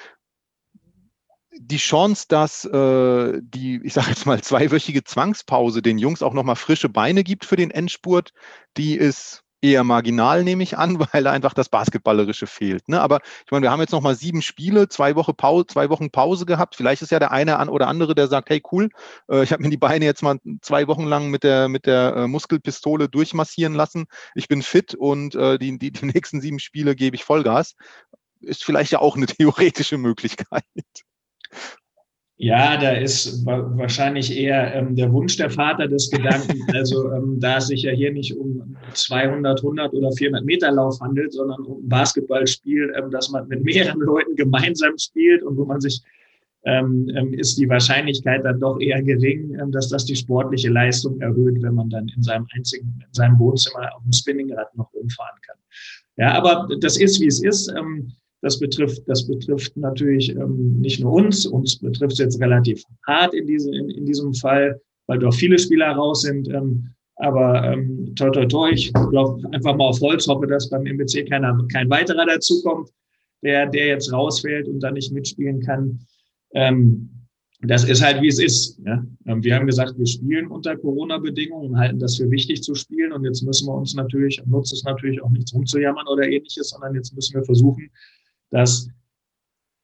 die 1.59 1.77
Chance, 1.77 2.25
dass 2.29 2.65
äh, 2.65 3.41
die, 3.43 3.81
ich 3.85 3.93
sage 3.93 4.09
jetzt 4.09 4.27
mal, 4.27 4.41
zweiwöchige 4.43 5.05
Zwangspause 5.05 5.83
den 5.83 5.99
Jungs 5.99 6.23
auch 6.23 6.33
nochmal 6.33 6.57
frische 6.57 6.89
Beine 6.89 7.25
gibt 7.25 7.45
für 7.45 7.57
den 7.57 7.71
Endspurt, 7.71 8.33
die 8.77 8.97
ist 8.97 9.42
eher 9.63 9.85
marginal, 9.85 10.45
nehme 10.45 10.63
ich 10.63 10.77
an, 10.77 10.99
weil 11.13 11.27
einfach 11.27 11.55
das 11.55 11.69
Basketballerische 11.69 12.47
fehlt. 12.47 12.89
Ne? 12.89 13.01
Aber 13.01 13.21
ich 13.47 13.53
meine, 13.53 13.63
wir 13.63 13.71
haben 13.71 13.81
jetzt 13.81 13.93
noch 13.93 14.03
mal 14.03 14.15
sieben 14.15 14.43
Spiele, 14.43 14.89
zwei, 14.89 15.17
Woche 15.17 15.33
Pause, 15.33 15.67
zwei 15.67 15.89
Wochen 15.89 16.11
Pause 16.11 16.45
gehabt. 16.45 16.75
Vielleicht 16.77 17.03
ist 17.03 17.13
ja 17.13 17.19
der 17.19 17.31
eine 17.31 17.71
oder 17.71 17.89
andere, 17.89 18.15
der 18.15 18.29
sagt, 18.29 18.51
hey 18.51 18.63
cool, 18.73 18.91
äh, 19.31 19.43
ich 19.43 19.53
habe 19.53 19.63
mir 19.63 19.71
die 19.71 19.77
Beine 19.77 20.05
jetzt 20.05 20.23
mal 20.23 20.39
zwei 20.61 20.87
Wochen 20.89 21.05
lang 21.05 21.31
mit 21.31 21.45
der, 21.45 21.69
mit 21.69 21.87
der 21.87 22.17
äh, 22.17 22.27
Muskelpistole 22.27 23.09
durchmassieren 23.09 23.75
lassen. 23.75 24.07
Ich 24.35 24.49
bin 24.49 24.63
fit 24.63 24.95
und 24.95 25.35
äh, 25.35 25.59
die, 25.59 25.79
die, 25.79 25.93
die 25.93 26.07
nächsten 26.07 26.41
sieben 26.41 26.59
Spiele 26.59 26.95
gebe 26.97 27.17
ich 27.17 27.25
Vollgas. 27.25 27.75
Ist 28.41 28.65
vielleicht 28.65 28.93
ja 28.93 28.99
auch 28.99 29.17
eine 29.17 29.27
theoretische 29.27 29.99
Möglichkeit. 29.99 30.65
Ja, 32.43 32.77
da 32.77 32.91
ist 32.91 33.47
wahrscheinlich 33.47 34.37
eher 34.37 34.75
ähm, 34.75 34.97
der 34.97 35.13
Wunsch 35.13 35.37
der 35.37 35.49
Vater 35.49 35.87
des 35.87 36.11
Gedanken. 36.11 36.61
Also 36.75 37.13
ähm, 37.13 37.39
da 37.39 37.59
es 37.59 37.69
sich 37.69 37.83
ja 37.83 37.93
hier 37.93 38.13
nicht 38.13 38.37
um 38.37 38.77
200, 38.95 39.61
100 39.61 39.95
oder 39.95 40.11
400 40.11 40.45
Meter 40.45 40.73
Lauf 40.73 40.99
handelt, 41.01 41.33
sondern 41.33 41.63
um 41.63 41.85
ein 41.85 41.89
Basketballspiel, 41.89 42.95
ähm, 42.99 43.13
das 43.13 43.31
man 43.31 43.47
mit 43.47 43.63
mehreren 43.63 44.01
Leuten 44.01 44.35
gemeinsam 44.35 44.99
spielt 44.99 45.45
und 45.45 45.57
wo 45.57 45.65
man 45.65 45.81
sich 45.81 46.03
ähm, 46.65 47.09
ähm, 47.15 47.33
ist 47.33 47.59
die 47.59 47.69
Wahrscheinlichkeit 47.69 48.45
dann 48.45 48.59
doch 48.59 48.81
eher 48.81 49.03
gering, 49.05 49.57
ähm, 49.61 49.71
dass 49.71 49.89
das 49.91 50.05
die 50.05 50.17
sportliche 50.17 50.71
Leistung 50.71 51.21
erhöht, 51.21 51.63
wenn 51.63 51.75
man 51.75 51.91
dann 51.91 52.09
in 52.09 52.25
seinem 52.25 52.49
einzigen, 52.57 52.89
in 53.07 53.15
seinem 53.15 53.39
Wohnzimmer 53.39 53.95
auf 53.95 54.03
dem 54.03 54.13
Spinningrad 54.13 54.77
noch 54.77 54.93
umfahren 54.95 55.39
kann. 55.47 55.57
Ja, 56.17 56.33
aber 56.33 56.69
das 56.81 56.97
ist, 56.97 57.21
wie 57.21 57.29
es 57.29 57.41
ist. 57.41 57.73
Ähm, 57.79 58.13
das 58.43 58.59
betrifft, 58.59 59.03
das 59.07 59.27
betrifft 59.27 59.77
natürlich 59.77 60.31
ähm, 60.31 60.81
nicht 60.81 61.01
nur 61.01 61.13
uns, 61.13 61.47
uns 61.47 61.79
betrifft 61.79 62.15
es 62.15 62.19
jetzt 62.19 62.41
relativ 62.41 62.83
hart 63.07 63.33
in, 63.35 63.47
diese, 63.47 63.75
in, 63.75 63.89
in 63.91 64.05
diesem 64.05 64.35
Fall, 64.35 64.81
weil 65.07 65.21
doch 65.21 65.33
viele 65.33 65.59
Spieler 65.59 65.93
raus 65.93 66.23
sind. 66.23 66.49
Ähm, 66.49 66.89
aber 67.17 67.73
ähm, 67.73 68.13
toi, 68.17 68.31
toi, 68.31 68.47
toi, 68.47 68.71
ich 68.71 68.93
glaube 68.93 69.49
einfach 69.53 69.77
mal 69.77 69.87
auf 69.87 70.01
Holz, 70.01 70.27
hoffe, 70.27 70.49
dass 70.49 70.69
beim 70.69 70.85
MBC 70.87 71.29
keiner, 71.29 71.57
kein 71.73 71.89
weiterer 71.89 72.27
dazukommt, 72.27 72.91
der, 73.43 73.67
der 73.67 73.87
jetzt 73.87 74.13
rausfällt 74.13 74.67
und 74.67 74.81
da 74.81 74.91
nicht 74.91 75.13
mitspielen 75.13 75.61
kann. 75.61 76.01
Ähm, 76.53 77.11
das 77.61 77.85
ist 77.85 78.03
halt, 78.03 78.21
wie 78.23 78.29
es 78.29 78.41
ist. 78.41 78.81
Ja? 78.85 79.05
Ähm, 79.27 79.45
wir 79.45 79.55
haben 79.55 79.67
gesagt, 79.67 79.97
wir 79.97 80.07
spielen 80.07 80.49
unter 80.49 80.77
Corona-Bedingungen 80.77 81.71
und 81.71 81.79
halten 81.79 82.01
das 82.01 82.17
für 82.17 82.29
wichtig 82.29 82.61
zu 82.65 82.75
spielen. 82.75 83.13
Und 83.13 83.25
jetzt 83.25 83.43
müssen 83.43 83.69
wir 83.69 83.75
uns 83.75 83.95
natürlich, 83.95 84.43
nutzt 84.47 84.73
es 84.73 84.83
natürlich 84.83 85.23
auch 85.23 85.31
nichts 85.31 85.55
rumzujammern 85.55 86.09
oder 86.09 86.25
ähnliches, 86.25 86.71
sondern 86.71 86.97
jetzt 86.97 87.15
müssen 87.15 87.35
wir 87.35 87.45
versuchen, 87.45 87.89
dass 88.53 88.89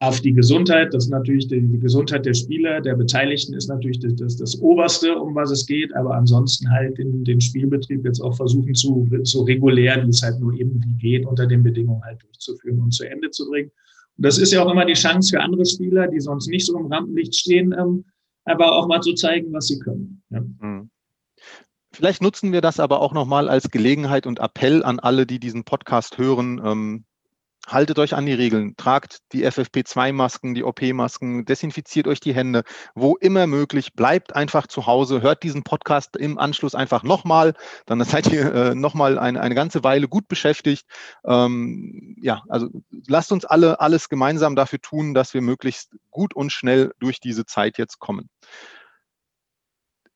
auf 0.00 0.20
die 0.20 0.32
Gesundheit, 0.32 0.94
das 0.94 1.06
ist 1.06 1.10
natürlich 1.10 1.48
die, 1.48 1.60
die, 1.60 1.80
Gesundheit 1.80 2.24
der 2.24 2.34
Spieler, 2.34 2.80
der 2.80 2.94
Beteiligten 2.94 3.54
ist 3.54 3.66
natürlich 3.66 3.98
das, 3.98 4.14
das, 4.14 4.36
das 4.36 4.60
Oberste, 4.60 5.16
um 5.16 5.34
was 5.34 5.50
es 5.50 5.66
geht, 5.66 5.92
aber 5.96 6.14
ansonsten 6.14 6.70
halt 6.70 7.00
in 7.00 7.24
den 7.24 7.40
Spielbetrieb 7.40 8.04
jetzt 8.04 8.20
auch 8.20 8.36
versuchen 8.36 8.76
zu, 8.76 9.08
so 9.24 9.42
regulär, 9.42 10.00
wie 10.04 10.10
es 10.10 10.22
halt 10.22 10.38
nur 10.38 10.54
eben 10.54 10.80
geht, 10.98 11.26
unter 11.26 11.48
den 11.48 11.64
Bedingungen 11.64 12.04
halt 12.04 12.22
durchzuführen 12.22 12.78
und 12.78 12.92
zu 12.92 13.10
Ende 13.10 13.30
zu 13.32 13.48
bringen. 13.48 13.72
Und 14.16 14.24
das 14.24 14.38
ist 14.38 14.52
ja 14.52 14.62
auch 14.62 14.70
immer 14.70 14.84
die 14.84 14.92
Chance 14.92 15.30
für 15.30 15.42
andere 15.42 15.66
Spieler, 15.66 16.06
die 16.06 16.20
sonst 16.20 16.46
nicht 16.46 16.66
so 16.66 16.78
im 16.78 16.86
Rampenlicht 16.86 17.34
stehen, 17.34 17.74
ähm, 17.76 18.04
aber 18.44 18.76
auch 18.76 18.86
mal 18.86 19.00
zu 19.00 19.14
zeigen, 19.14 19.52
was 19.52 19.66
sie 19.66 19.80
können. 19.80 20.22
Ja. 20.30 20.40
Mhm 20.40 20.90
Vielleicht 21.98 22.22
nutzen 22.22 22.52
wir 22.52 22.60
das 22.60 22.78
aber 22.80 23.00
auch 23.00 23.12
nochmal 23.12 23.48
als 23.48 23.70
Gelegenheit 23.70 24.26
und 24.26 24.38
Appell 24.38 24.84
an 24.84 25.00
alle, 25.00 25.26
die 25.26 25.40
diesen 25.40 25.64
Podcast 25.64 26.18
hören. 26.18 26.60
Ähm, 26.64 27.04
haltet 27.68 27.98
euch 27.98 28.14
an 28.14 28.26
die 28.26 28.32
Regeln, 28.32 28.76
tragt 28.76 29.18
die 29.32 29.46
FFP2-Masken, 29.46 30.54
die 30.54 30.64
OP-Masken, 30.64 31.44
desinfiziert 31.44 32.08
euch 32.08 32.20
die 32.20 32.34
Hände, 32.34 32.64
wo 32.94 33.16
immer 33.16 33.46
möglich, 33.46 33.92
bleibt 33.94 34.34
einfach 34.34 34.66
zu 34.66 34.86
Hause, 34.86 35.22
hört 35.22 35.42
diesen 35.42 35.62
Podcast 35.62 36.16
im 36.16 36.38
Anschluss 36.38 36.74
einfach 36.74 37.02
nochmal, 37.02 37.54
dann 37.86 38.02
seid 38.04 38.26
ihr 38.28 38.54
äh, 38.54 38.74
nochmal 38.74 39.18
eine, 39.18 39.40
eine 39.40 39.54
ganze 39.54 39.84
Weile 39.84 40.08
gut 40.08 40.28
beschäftigt. 40.28 40.86
Ähm, 41.24 42.16
ja, 42.20 42.42
also 42.48 42.68
lasst 43.06 43.32
uns 43.32 43.44
alle 43.44 43.80
alles 43.80 44.08
gemeinsam 44.08 44.56
dafür 44.56 44.80
tun, 44.80 45.14
dass 45.14 45.34
wir 45.34 45.42
möglichst 45.42 45.96
gut 46.10 46.34
und 46.34 46.50
schnell 46.50 46.92
durch 46.98 47.20
diese 47.20 47.44
Zeit 47.46 47.78
jetzt 47.78 47.98
kommen. 47.98 48.28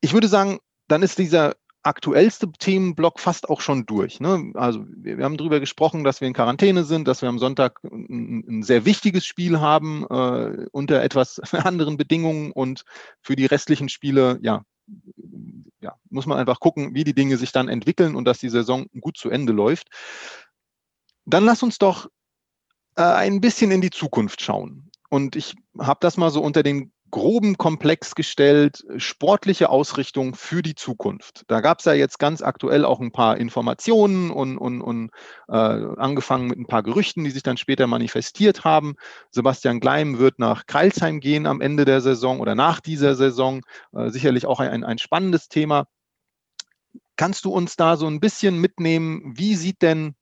Ich 0.00 0.12
würde 0.12 0.28
sagen, 0.28 0.59
dann 0.88 1.02
ist 1.02 1.18
dieser 1.18 1.54
aktuellste 1.83 2.51
Themenblock 2.53 3.19
fast 3.19 3.49
auch 3.49 3.61
schon 3.61 3.87
durch. 3.87 4.21
Ne? 4.21 4.53
Also 4.55 4.85
wir, 4.89 5.19
wir, 5.19 5.25
haben 5.25 5.37
darüber 5.37 5.61
gesprochen, 5.61 6.05
dass 6.05 6.21
wir 6.21 6.29
in 6.29 6.35
Quarantäne 6.35 6.85
sind, 6.85 7.09
dass 7.09 7.23
wir 7.23 7.29
am 7.29 7.39
Sonntag 7.39 7.79
ein, 7.85 8.45
ein 8.49 8.62
sehr 8.62 8.85
wichtiges 8.85 9.27
Spiel 9.27 9.61
haben 9.61 10.07
äh, 10.09 10.67
unter 10.71 11.03
etwas 11.03 11.41
anderen 11.53 11.97
Bedingungen 11.97 12.53
und 12.53 12.85
für 13.21 13.37
die 13.37 13.47
restlichen 13.47 13.89
Spiele, 13.89 14.39
ja, 14.43 14.62
ja, 15.81 15.97
muss 16.11 16.27
man 16.27 16.39
einfach 16.39 16.61
gucken, 16.61 16.95
wie 16.95 17.05
die 17.05 17.15
Dinge 17.15 17.37
sich 17.37 17.53
dann 17.53 17.69
entwickeln 17.69 18.15
und 18.15 18.25
dass 18.25 18.39
die 18.39 18.49
Saison 18.49 18.87
gut 19.01 19.17
zu 19.17 19.31
Ende 19.31 19.53
läuft. 19.53 19.89
Dann 21.25 21.45
lass 21.45 21.62
uns 21.62 21.79
doch 21.79 22.09
äh, 22.97 23.03
ein 23.03 23.41
bisschen 23.41 23.71
in 23.71 23.81
die 23.81 23.91
Zukunft 23.91 24.41
schauen. 24.41 24.91
Und 25.09 25.37
ich 25.37 25.55
habe 25.79 25.99
das 26.01 26.17
mal 26.17 26.31
so 26.31 26.43
unter 26.43 26.62
den 26.62 26.92
groben 27.12 27.59
Komplex 27.59 28.14
gestellt, 28.14 28.85
sportliche 28.97 29.69
Ausrichtung 29.69 30.35
für 30.35 30.62
die 30.62 30.75
Zukunft. 30.75 31.45
Da 31.47 31.61
gab 31.61 31.78
es 31.78 31.85
ja 31.85 31.92
jetzt 31.92 32.19
ganz 32.19 32.42
aktuell 32.42 32.87
auch 32.87 33.00
ein 33.00 33.12
paar 33.12 33.37
Informationen 33.37 34.31
und, 34.31 34.57
und, 34.57 34.81
und 34.81 35.11
äh, 35.49 35.52
angefangen 35.52 36.49
mit 36.49 36.59
ein 36.59 36.66
paar 36.66 36.83
Gerüchten, 36.83 37.23
die 37.23 37.31
sich 37.31 37.42
dann 37.42 37.59
später 37.59 37.87
manifestiert 37.87 38.64
haben. 38.64 38.95
Sebastian 39.31 39.78
Gleim 39.78 40.19
wird 40.19 40.38
nach 40.38 40.64
Kreilsheim 40.66 41.21
gehen 41.21 41.47
am 41.47 41.61
Ende 41.61 41.85
der 41.85 42.00
Saison 42.00 42.40
oder 42.40 42.54
nach 42.54 42.81
dieser 42.81 43.14
Saison. 43.14 43.61
Äh, 43.92 44.09
sicherlich 44.09 44.47
auch 44.47 44.59
ein, 44.59 44.83
ein 44.83 44.99
spannendes 44.99 45.49
Thema. 45.49 45.85
Kannst 47.16 47.45
du 47.45 47.52
uns 47.52 47.76
da 47.76 47.99
so 47.99 48.07
ein 48.07 48.21
bisschen 48.21 48.59
mitnehmen, 48.59 49.35
wie 49.37 49.54
sieht 49.54 49.83
denn 49.83 50.14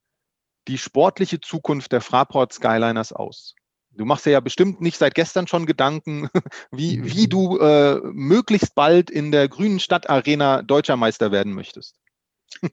die 0.66 0.76
sportliche 0.76 1.40
Zukunft 1.40 1.92
der 1.92 2.00
Fraport 2.00 2.52
Skyliners 2.52 3.12
aus? 3.12 3.54
Du 4.00 4.06
machst 4.06 4.24
dir 4.24 4.30
ja 4.30 4.40
bestimmt 4.40 4.80
nicht 4.80 4.96
seit 4.96 5.14
gestern 5.14 5.46
schon 5.46 5.66
Gedanken, 5.66 6.30
wie, 6.72 6.96
mhm. 6.96 7.12
wie 7.12 7.28
du 7.28 7.58
äh, 7.58 8.00
möglichst 8.14 8.74
bald 8.74 9.10
in 9.10 9.30
der 9.30 9.46
grünen 9.46 9.78
Stadtarena 9.78 10.62
deutscher 10.62 10.96
Meister 10.96 11.32
werden 11.32 11.52
möchtest. 11.52 11.96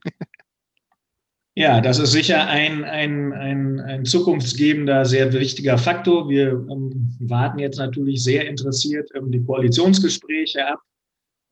ja, 1.54 1.82
das 1.82 1.98
ist 1.98 2.12
sicher 2.12 2.46
ein, 2.46 2.82
ein, 2.82 3.34
ein, 3.34 3.78
ein 3.78 4.04
zukunftsgebender, 4.06 5.04
sehr 5.04 5.30
wichtiger 5.34 5.76
Faktor. 5.76 6.30
Wir 6.30 6.52
ähm, 6.52 7.14
warten 7.20 7.58
jetzt 7.58 7.76
natürlich 7.76 8.24
sehr 8.24 8.48
interessiert 8.48 9.10
ähm, 9.14 9.30
die 9.30 9.44
Koalitionsgespräche 9.44 10.66
ab, 10.66 10.80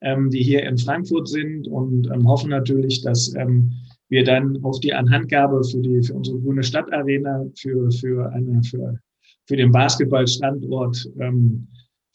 ähm, 0.01 0.31
die 0.31 0.41
hier 0.41 0.63
in 0.63 0.79
Frankfurt 0.79 1.27
sind 1.27 1.67
und 1.67 2.09
ähm, 2.11 2.27
hoffen 2.27 2.49
natürlich, 2.49 3.03
dass 3.03 3.31
ähm, 3.35 3.73
wir 4.09 4.23
dann 4.23 4.57
auf 4.63 4.79
die 4.79 4.95
Anhandgabe 4.95 5.63
für, 5.63 5.83
die, 5.83 6.01
für 6.01 6.15
unsere 6.15 6.39
grüne 6.39 6.63
Stadtarena, 6.63 7.45
für, 7.55 7.91
für, 7.91 8.31
eine, 8.31 8.63
für 8.63 8.99
für 9.47 9.55
den 9.55 9.71
Basketballstandort 9.71 11.09
ähm, 11.19 11.67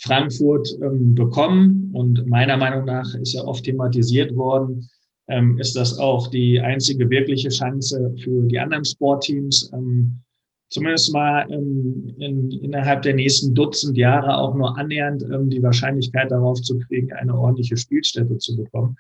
Frankfurt 0.03 0.69
ähm, 0.83 1.15
bekommen. 1.15 1.91
Und 1.93 2.27
meiner 2.27 2.57
Meinung 2.57 2.85
nach 2.85 3.15
ist 3.15 3.35
ja 3.35 3.43
oft 3.45 3.65
thematisiert 3.65 4.35
worden, 4.37 4.89
ähm, 5.29 5.59
ist 5.59 5.77
das 5.77 5.99
auch 5.99 6.29
die 6.29 6.61
einzige 6.61 7.09
wirkliche 7.09 7.49
Chance 7.49 8.15
für 8.23 8.43
die 8.47 8.59
anderen 8.59 8.85
Sportteams, 8.85 9.71
ähm, 9.73 10.21
zumindest 10.71 11.13
mal 11.13 11.47
ähm, 11.51 12.15
in, 12.19 12.51
innerhalb 12.51 13.03
der 13.03 13.15
nächsten 13.15 13.55
Dutzend 13.55 13.97
Jahre 13.97 14.37
auch 14.37 14.55
nur 14.55 14.77
annähernd 14.77 15.23
ähm, 15.23 15.49
die 15.49 15.63
Wahrscheinlichkeit 15.63 16.31
darauf 16.31 16.61
zu 16.61 16.79
kriegen, 16.81 17.13
eine 17.13 17.37
ordentliche 17.37 17.77
Spielstätte 17.77 18.37
zu 18.39 18.57
bekommen. 18.57 18.97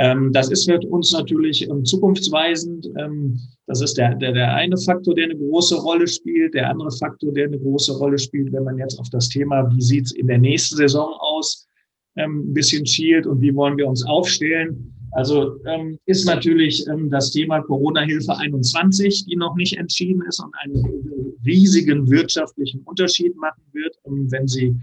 Ähm, 0.00 0.32
das 0.32 0.48
ist 0.48 0.64
für 0.64 0.78
uns 0.90 1.12
natürlich 1.12 1.68
ähm, 1.68 1.84
zukunftsweisend. 1.84 2.88
Ähm, 2.96 3.36
das 3.66 3.82
ist 3.82 3.98
der, 3.98 4.14
der, 4.14 4.32
der 4.32 4.54
eine 4.54 4.76
Faktor, 4.76 5.12
der 5.12 5.24
eine 5.24 5.36
große 5.36 5.74
Rolle 5.74 6.06
spielt. 6.06 6.54
Der 6.54 6.70
andere 6.70 6.92
Faktor, 6.92 7.32
der 7.32 7.46
eine 7.46 7.58
große 7.58 7.98
Rolle 7.98 8.16
spielt, 8.16 8.52
wenn 8.52 8.62
man 8.62 8.78
jetzt 8.78 8.98
auf 9.00 9.10
das 9.10 9.28
Thema, 9.28 9.68
wie 9.74 9.82
sieht 9.82 10.06
es 10.06 10.12
in 10.12 10.28
der 10.28 10.38
nächsten 10.38 10.76
Saison 10.76 11.12
aus, 11.18 11.66
ein 12.14 12.54
bisschen 12.54 12.86
schielt 12.86 13.26
und 13.26 13.40
wie 13.40 13.54
wollen 13.54 13.76
wir 13.76 13.88
uns 13.88 14.04
aufstellen. 14.06 14.94
Also 15.12 15.56
ist 16.06 16.26
natürlich 16.26 16.84
das 17.10 17.30
Thema 17.30 17.60
Corona-Hilfe 17.62 18.36
21, 18.36 19.24
die 19.26 19.36
noch 19.36 19.54
nicht 19.54 19.78
entschieden 19.78 20.22
ist 20.28 20.40
und 20.40 20.52
einen 20.60 21.38
riesigen 21.46 22.10
wirtschaftlichen 22.10 22.82
Unterschied 22.82 23.36
machen 23.36 23.62
wird, 23.72 23.96
wenn 24.04 24.48
sie 24.48 24.76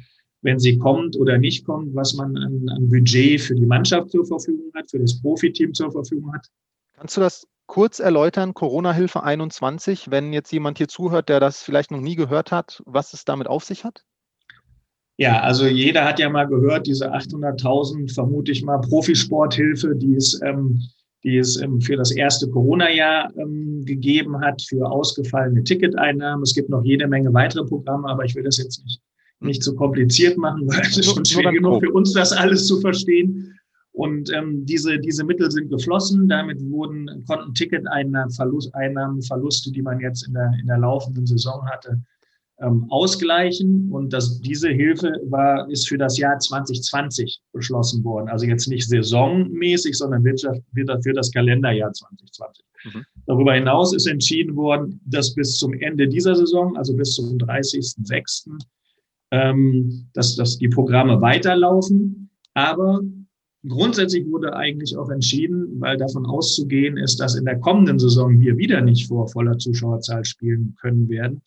wenn 0.45 0.59
sie 0.59 0.77
kommt 0.77 1.17
oder 1.17 1.37
nicht 1.37 1.65
kommt, 1.65 1.93
was 1.95 2.13
man 2.13 2.37
an, 2.37 2.69
an 2.69 2.87
Budget 2.87 3.41
für 3.41 3.55
die 3.55 3.65
Mannschaft 3.65 4.11
zur 4.11 4.25
Verfügung 4.25 4.71
hat, 4.75 4.89
für 4.89 4.99
das 4.99 5.19
Profiteam 5.19 5.73
zur 5.73 5.91
Verfügung 5.91 6.31
hat. 6.33 6.47
Kannst 6.93 7.17
du 7.17 7.21
das 7.21 7.47
kurz 7.65 7.99
erläutern, 7.99 8.53
Corona-Hilfe 8.53 9.23
21, 9.23 10.11
wenn 10.11 10.31
jetzt 10.33 10.53
jemand 10.53 10.77
hier 10.77 10.87
zuhört, 10.87 11.29
der 11.29 11.39
das 11.39 11.63
vielleicht 11.63 11.89
noch 11.89 11.99
nie 11.99 12.15
gehört 12.15 12.51
hat, 12.51 12.81
was 12.85 13.13
es 13.13 13.25
damit 13.25 13.47
auf 13.47 13.63
sich 13.63 13.83
hat? 13.83 14.05
Ja, 15.17 15.41
also 15.41 15.65
jeder 15.65 16.05
hat 16.05 16.19
ja 16.19 16.29
mal 16.29 16.45
gehört, 16.45 16.85
diese 16.87 17.11
800.000, 17.11 18.13
vermute 18.13 18.51
ich 18.51 18.63
mal, 18.63 18.79
Profisporthilfe, 18.79 19.95
die 19.95 20.15
es, 20.15 20.39
ähm, 20.43 20.79
die 21.23 21.37
es 21.37 21.59
ähm, 21.59 21.81
für 21.81 21.95
das 21.95 22.11
erste 22.11 22.49
Corona-Jahr 22.49 23.31
ähm, 23.37 23.83
gegeben 23.85 24.41
hat, 24.41 24.61
für 24.61 24.85
ausgefallene 24.85 25.63
Ticketeinnahmen. 25.63 26.43
Es 26.43 26.53
gibt 26.53 26.69
noch 26.69 26.83
jede 26.83 27.07
Menge 27.07 27.33
weitere 27.33 27.63
Programme, 27.63 28.09
aber 28.09 28.25
ich 28.25 28.35
will 28.35 28.43
das 28.43 28.57
jetzt 28.57 28.83
nicht 28.83 29.01
nicht 29.45 29.63
zu 29.63 29.75
kompliziert 29.75 30.37
machen, 30.37 30.67
weil 30.67 30.81
es 30.81 30.97
ist 30.97 31.13
schon 31.13 31.25
schwer 31.25 31.51
genug 31.51 31.83
für 31.83 31.91
uns, 31.91 32.13
das 32.13 32.31
alles 32.31 32.67
zu 32.67 32.79
verstehen. 32.81 33.51
Und 33.95 34.29
ähm, 34.33 34.65
diese, 34.65 34.99
diese 34.99 35.23
Mittel 35.23 35.49
sind 35.49 35.69
geflossen. 35.69 36.27
Damit 36.27 36.59
wurden, 36.69 37.23
konnten 37.27 37.53
Ticketeinnahmen, 37.53 38.29
Verlust, 38.31 38.75
Einnahmen, 38.75 39.21
Verluste, 39.21 39.71
die 39.71 39.81
man 39.81 40.01
jetzt 40.01 40.27
in 40.27 40.33
der, 40.33 40.51
in 40.59 40.67
der 40.67 40.79
laufenden 40.79 41.25
Saison 41.25 41.65
hatte, 41.65 42.01
ähm, 42.59 42.87
ausgleichen. 42.89 43.89
Und 43.91 44.11
das, 44.11 44.41
diese 44.41 44.69
Hilfe 44.69 45.13
war, 45.29 45.69
ist 45.69 45.87
für 45.87 45.97
das 45.97 46.17
Jahr 46.17 46.37
2020 46.37 47.39
beschlossen 47.53 48.03
worden. 48.03 48.27
Also 48.27 48.45
jetzt 48.45 48.67
nicht 48.67 48.87
saisonmäßig, 48.87 49.95
sondern 49.97 50.25
Wirtschaft, 50.25 50.61
für 50.73 51.13
das 51.13 51.31
Kalenderjahr 51.31 51.93
2020. 51.93 52.65
Mhm. 52.85 53.05
Darüber 53.27 53.53
hinaus 53.53 53.93
ist 53.93 54.07
entschieden 54.07 54.57
worden, 54.57 54.99
dass 55.05 55.33
bis 55.33 55.57
zum 55.57 55.73
Ende 55.73 56.07
dieser 56.07 56.35
Saison, 56.35 56.75
also 56.75 56.93
bis 56.95 57.15
zum 57.15 57.37
30.06., 57.37 58.49
ähm, 59.31 60.07
dass, 60.13 60.35
dass 60.35 60.57
die 60.57 60.67
Programme 60.67 61.21
weiterlaufen. 61.21 62.29
Aber 62.53 63.01
grundsätzlich 63.67 64.25
wurde 64.29 64.55
eigentlich 64.55 64.95
auch 64.97 65.09
entschieden, 65.09 65.79
weil 65.79 65.97
davon 65.97 66.25
auszugehen 66.25 66.97
ist, 66.97 67.19
dass 67.19 67.35
in 67.35 67.45
der 67.45 67.59
kommenden 67.59 67.99
Saison 67.99 68.39
wir 68.39 68.57
wieder 68.57 68.81
nicht 68.81 69.07
vor 69.07 69.27
voller 69.27 69.57
Zuschauerzahl 69.57 70.23
spielen 70.25 70.75
können 70.79 71.09
werden, 71.09 71.41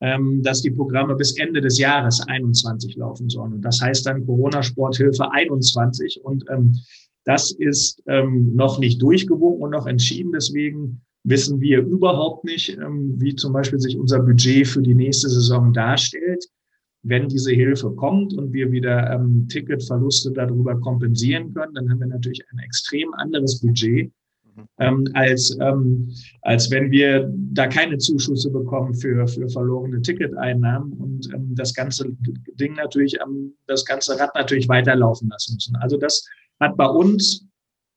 ähm, 0.00 0.42
dass 0.42 0.62
die 0.62 0.70
Programme 0.70 1.14
bis 1.14 1.38
Ende 1.38 1.60
des 1.60 1.78
Jahres 1.78 2.20
21 2.26 2.96
laufen 2.96 3.28
sollen. 3.28 3.54
Und 3.54 3.62
das 3.62 3.80
heißt 3.80 4.06
dann 4.06 4.26
Corona-Sporthilfe 4.26 5.30
21. 5.30 6.20
Und 6.24 6.44
ähm, 6.50 6.76
das 7.24 7.52
ist 7.52 8.02
ähm, 8.06 8.54
noch 8.54 8.78
nicht 8.78 9.00
durchgewunken 9.00 9.62
und 9.62 9.70
noch 9.70 9.86
entschieden. 9.86 10.32
Deswegen 10.32 11.00
wissen 11.22 11.60
wir 11.60 11.80
überhaupt 11.80 12.44
nicht, 12.44 12.76
ähm, 12.76 13.14
wie 13.18 13.34
zum 13.34 13.52
Beispiel 13.54 13.80
sich 13.80 13.98
unser 13.98 14.20
Budget 14.20 14.66
für 14.66 14.82
die 14.82 14.94
nächste 14.94 15.30
Saison 15.30 15.72
darstellt 15.72 16.44
wenn 17.04 17.28
diese 17.28 17.52
Hilfe 17.52 17.90
kommt 17.92 18.32
und 18.34 18.52
wir 18.52 18.72
wieder 18.72 19.10
ähm, 19.12 19.46
Ticketverluste 19.48 20.32
darüber 20.32 20.80
kompensieren 20.80 21.52
können, 21.52 21.74
dann 21.74 21.90
haben 21.90 22.00
wir 22.00 22.06
natürlich 22.06 22.42
ein 22.50 22.58
extrem 22.60 23.12
anderes 23.14 23.60
Budget, 23.60 24.10
mhm. 24.56 24.64
ähm, 24.78 25.04
als, 25.12 25.56
ähm, 25.60 26.10
als 26.42 26.70
wenn 26.70 26.90
wir 26.90 27.30
da 27.52 27.66
keine 27.66 27.98
Zuschüsse 27.98 28.50
bekommen 28.50 28.94
für, 28.94 29.28
für 29.28 29.48
verlorene 29.50 30.00
Ticketeinnahmen 30.00 30.92
und 30.94 31.28
ähm, 31.34 31.54
das 31.54 31.74
ganze 31.74 32.08
Ding 32.58 32.74
natürlich, 32.74 33.16
ähm, 33.20 33.52
das 33.66 33.84
ganze 33.84 34.18
Rad 34.18 34.34
natürlich 34.34 34.68
weiterlaufen 34.68 35.28
lassen 35.28 35.54
müssen. 35.54 35.76
Also 35.76 35.98
das 35.98 36.26
hat 36.58 36.76
bei 36.78 36.86
uns 36.86 37.46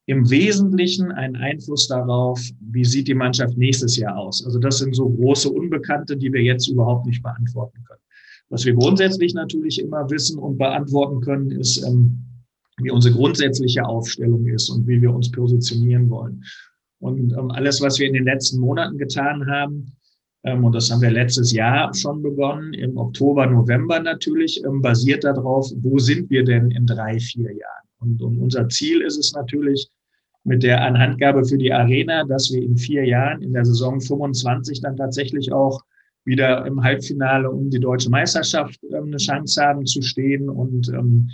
im 0.08 0.30
Wesentlichen 0.30 1.12
einen 1.12 1.36
Einfluss 1.38 1.88
darauf, 1.88 2.42
wie 2.60 2.86
sieht 2.86 3.08
die 3.08 3.14
Mannschaft 3.14 3.58
nächstes 3.58 3.98
Jahr 3.98 4.18
aus. 4.18 4.44
Also 4.46 4.60
das 4.60 4.80
sind 4.80 4.96
so 4.96 5.10
große 5.10 5.50
Unbekannte, 5.50 6.16
die 6.18 6.32
wir 6.32 6.42
jetzt 6.42 6.68
überhaupt 6.68 7.06
nicht 7.06 7.22
beantworten 7.22 7.84
können. 7.86 8.02
Was 8.50 8.66
wir 8.66 8.74
grundsätzlich 8.74 9.34
natürlich 9.34 9.80
immer 9.82 10.10
wissen 10.10 10.39
und 10.39 10.58
beantworten 10.58 11.22
können, 11.22 11.51
ist, 11.51 11.84
ähm, 11.84 12.24
wie 12.77 12.92
unsere 12.92 13.16
grundsätzliche 13.16 13.86
Aufstellung 13.86 14.46
ist 14.46 14.70
und 14.70 14.88
wie 14.88 15.01
wir 15.01 15.13
uns 15.13 15.32
positionieren 15.32 16.10
wollen. 16.10 16.44
Und 17.00 17.34
ähm, 17.34 17.51
alles, 17.51 17.82
was 17.82 18.00
wir 18.00 18.08
in 18.08 18.13
den 18.13 18.25
letzten 18.25 18.60
Monaten 18.60 18.98
getan 18.98 19.46
haben, 19.48 19.92
ähm, 20.44 20.63
und 20.63 20.74
das 20.74 20.89
haben 20.89 21.01
wir 21.01 21.12
letztes 21.12 21.51
Jahr 21.51 21.94
schon 21.94 22.22
begonnen, 22.22 22.74
im 22.74 22.98
Oktober, 22.98 23.46
November 23.48 24.00
natürlich, 24.00 24.63
ähm, 24.63 24.82
basiert 24.82 25.24
darauf, 25.24 25.70
wo 25.82 25.98
sind 26.00 26.30
wir 26.30 26.44
denn 26.44 26.72
in 26.72 26.86
drei, 26.86 27.20
vier 27.20 27.51
Jahren? 27.51 27.88
Und, 28.00 28.22
und 28.22 28.39
unser 28.39 28.70
Ziel 28.70 29.01
ist 29.01 29.18
es 29.18 29.34
natürlich, 29.34 29.89
mit 30.44 30.63
der 30.63 30.82
Anhandgabe 30.82 31.44
für 31.44 31.58
die 31.58 31.74
Arena, 31.74 32.24
dass 32.24 32.50
wir 32.54 32.62
in 32.62 32.77
vier 32.77 33.06
Jahren 33.06 33.42
in 33.42 33.51
der 33.51 33.66
Saison 33.66 34.00
25 34.00 34.80
dann 34.80 34.96
tatsächlich 34.96 35.51
auch 35.51 35.82
wieder 36.28 36.66
im 36.66 36.84
Halbfinale 36.84 37.50
um 37.50 37.70
die 37.70 37.80
deutsche 37.80 38.10
Meisterschaft 38.10 38.80
ähm, 38.92 39.06
eine 39.06 39.18
Chance 39.18 39.64
haben 39.64 39.86
zu 39.86 40.02
stehen 40.02 40.50
und, 40.50 40.90
ähm, 40.90 41.30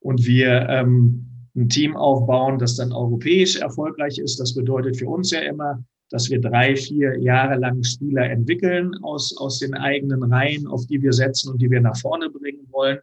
und 0.00 0.26
wir 0.26 0.68
ähm, 0.68 1.26
ein 1.54 1.68
Team 1.68 1.96
aufbauen, 1.96 2.58
das 2.58 2.76
dann 2.76 2.92
europäisch 2.92 3.56
erfolgreich 3.56 4.18
ist. 4.18 4.40
Das 4.40 4.54
bedeutet 4.54 4.96
für 4.96 5.08
uns 5.08 5.30
ja 5.30 5.40
immer, 5.40 5.82
dass 6.10 6.28
wir 6.28 6.40
drei, 6.40 6.76
vier 6.76 7.18
Jahre 7.20 7.56
lang 7.56 7.82
Spieler 7.84 8.28
entwickeln 8.30 8.92
aus, 9.02 9.34
aus 9.36 9.60
den 9.60 9.74
eigenen 9.74 10.22
Reihen, 10.24 10.66
auf 10.66 10.86
die 10.86 11.00
wir 11.00 11.12
setzen 11.12 11.52
und 11.52 11.62
die 11.62 11.70
wir 11.70 11.80
nach 11.80 11.96
vorne 11.96 12.28
bringen 12.28 12.66
wollen. 12.70 12.98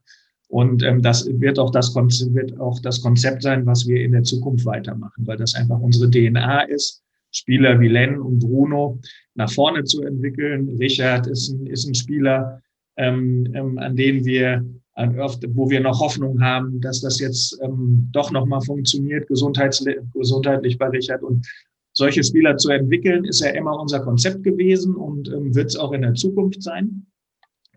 Und 0.50 0.84
ähm, 0.84 1.02
das 1.02 1.28
wird 1.40 1.58
auch 1.58 1.72
das, 1.72 1.96
wird 1.96 2.60
auch 2.60 2.80
das 2.80 3.02
Konzept 3.02 3.44
sein, 3.44 3.66
was 3.66 3.88
wir 3.88 4.04
in 4.04 4.12
der 4.12 4.24
Zukunft 4.24 4.66
weitermachen, 4.66 5.26
weil 5.26 5.38
das 5.38 5.56
einfach 5.56 5.80
unsere 5.80 6.10
DNA 6.10 6.64
ist, 6.64 7.04
Spieler 7.32 7.80
wie 7.80 7.88
Len 7.88 8.20
und 8.20 8.40
Bruno 8.40 9.00
nach 9.36 9.52
vorne 9.52 9.84
zu 9.84 10.02
entwickeln. 10.02 10.70
Richard 10.80 11.28
ist 11.28 11.50
ein, 11.50 11.68
ist 11.68 11.88
ein 11.88 11.96
Spieler, 11.96 12.62
ähm, 12.98 13.48
ähm, 13.54 13.78
an 13.78 13.96
den 13.96 14.26
wir 14.26 14.64
wo 15.02 15.70
wir 15.70 15.80
noch 15.80 16.00
Hoffnung 16.02 16.42
haben, 16.42 16.82
dass 16.82 17.00
das 17.00 17.20
jetzt 17.20 17.58
ähm, 17.64 18.10
doch 18.12 18.32
nochmal 18.32 18.62
funktioniert, 18.62 19.28
gesundheitlich, 19.28 20.78
bei 20.78 20.88
Richard. 20.90 21.24
Und 21.24 21.48
solche 21.94 22.24
Spieler 22.24 22.58
zu 22.58 22.70
entwickeln, 22.70 23.24
ist 23.24 23.42
ja 23.42 23.52
immer 23.52 23.80
unser 23.80 24.02
Konzept 24.02 24.44
gewesen 24.44 24.96
und 24.96 25.30
ähm, 25.30 25.56
wird 25.56 25.68
es 25.68 25.78
auch 25.78 25.94
in 25.94 26.02
der 26.02 26.16
Zukunft 26.16 26.62
sein. 26.62 27.06